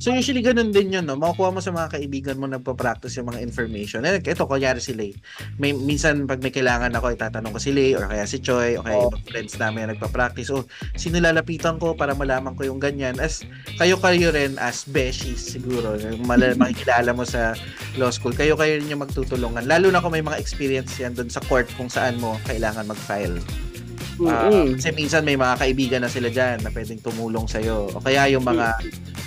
So 0.03 0.11
usually 0.11 0.43
ganun 0.43 0.75
din 0.75 0.91
yun, 0.91 1.07
no? 1.07 1.15
Makukuha 1.15 1.55
mo 1.55 1.63
sa 1.63 1.71
mga 1.71 1.95
kaibigan 1.95 2.35
mo 2.35 2.43
nagpa-practice 2.43 3.15
yung 3.15 3.31
mga 3.31 3.39
information. 3.39 4.03
Eh, 4.03 4.19
ito, 4.19 4.43
kunyari 4.43 4.83
si 4.83 4.91
Lay. 4.91 5.15
May, 5.55 5.71
minsan, 5.71 6.27
pag 6.27 6.43
may 6.43 6.51
kailangan 6.51 6.91
ako, 6.91 7.15
itatanong 7.15 7.55
ko 7.55 7.59
si 7.61 7.71
Lay 7.71 7.95
or 7.95 8.09
kaya 8.09 8.27
si 8.27 8.43
Choi 8.43 8.75
o 8.75 8.83
kaya 8.83 8.99
Oh. 8.99 9.07
ibang 9.07 9.23
friends 9.23 9.55
namin 9.55 9.87
na 9.87 9.95
nagpa-practice. 9.95 10.51
Oh, 10.51 10.67
sino 10.99 11.23
lalapitan 11.23 11.79
ko 11.79 11.95
para 11.95 12.11
malaman 12.11 12.51
ko 12.57 12.67
yung 12.67 12.83
ganyan? 12.83 13.15
As, 13.21 13.47
kayo-kayo 13.79 14.35
rin 14.35 14.59
as 14.59 14.83
beshies 14.83 15.55
siguro. 15.55 15.95
Mal- 16.27 16.59
makikilala 16.59 17.15
mo 17.15 17.23
sa 17.23 17.55
law 17.95 18.11
school. 18.11 18.35
Kayo-kayo 18.35 18.83
rin 18.83 18.91
yung 18.91 19.05
magtutulungan. 19.05 19.63
Lalo 19.63 19.87
na 19.87 20.03
kung 20.03 20.11
may 20.11 20.25
mga 20.25 20.35
experience 20.35 20.99
yan 20.99 21.15
doon 21.15 21.31
sa 21.31 21.39
court 21.47 21.69
kung 21.79 21.87
saan 21.87 22.19
mo 22.19 22.35
kailangan 22.43 22.83
mag-file. 22.83 23.39
Ah, 24.29 24.45
Mm-mm. 24.45 24.77
kasi 24.77 24.93
minsan 24.93 25.25
may 25.25 25.33
mga 25.33 25.57
kaibigan 25.57 26.01
na 26.05 26.09
sila 26.11 26.29
diyan 26.29 26.61
na 26.61 26.69
pwedeng 26.69 27.01
tumulong 27.01 27.49
sa 27.49 27.57
iyo 27.57 27.89
o 27.89 27.97
kaya 27.97 28.29
yung 28.29 28.45
mga 28.45 28.77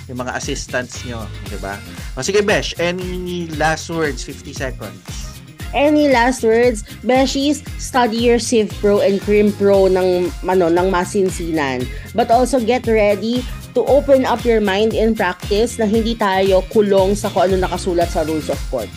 yung 0.06 0.22
mga 0.22 0.38
assistants 0.38 1.02
nyo, 1.02 1.26
'di 1.50 1.58
ba? 1.58 1.74
O 2.14 2.22
sige 2.22 2.38
Besh, 2.46 2.78
any 2.78 3.50
last 3.58 3.90
words 3.90 4.22
50 4.22 4.54
seconds. 4.54 5.26
Any 5.74 6.08
last 6.08 6.46
words? 6.46 6.86
Beshies, 7.02 7.60
study 7.76 8.16
your 8.16 8.38
Civ 8.38 8.70
Pro 8.78 9.02
and 9.02 9.18
Crim 9.20 9.50
Pro 9.50 9.90
ng, 9.90 10.30
ano, 10.46 10.70
ng 10.70 10.88
masinsinan. 10.88 11.84
But 12.14 12.30
also 12.30 12.62
get 12.62 12.86
ready 12.86 13.44
to 13.76 13.84
open 13.84 14.24
up 14.24 14.40
your 14.46 14.64
mind 14.64 14.96
in 14.96 15.12
practice 15.12 15.76
na 15.76 15.84
hindi 15.84 16.16
tayo 16.16 16.64
kulong 16.72 17.12
sa 17.12 17.28
kung 17.28 17.52
ano 17.52 17.66
nakasulat 17.66 18.08
sa 18.08 18.24
rules 18.24 18.48
of 18.48 18.56
court. 18.72 18.88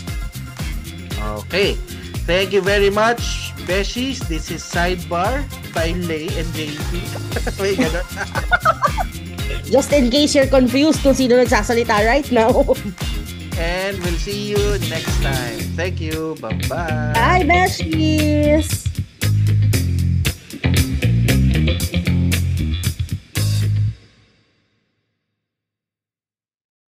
Okay. 1.43 1.75
Thank 2.23 2.54
you 2.54 2.62
very 2.62 2.93
much, 2.93 3.52
Beshies. 3.69 4.17
This 4.25 4.49
is 4.49 4.65
Sidebar 4.65 5.45
by 5.77 5.93
Lay 6.10 6.25
and 6.34 6.49
JP. 6.58 6.91
May 7.62 7.77
ganun. 7.77 8.01
Just 9.69 9.93
in 9.93 10.10
case 10.10 10.34
you're 10.34 10.49
confused 10.49 11.05
kung 11.05 11.13
sino 11.13 11.38
nagsasalita 11.38 12.01
right 12.01 12.25
now. 12.34 12.65
And 13.60 13.99
we'll 14.01 14.15
see 14.17 14.55
you 14.55 14.79
next 14.88 15.19
time. 15.19 15.60
Thank 15.75 15.99
you. 15.99 16.39
Bye-bye. 16.39 17.12
Bye, 17.12 17.43
Beshies! 17.43 18.88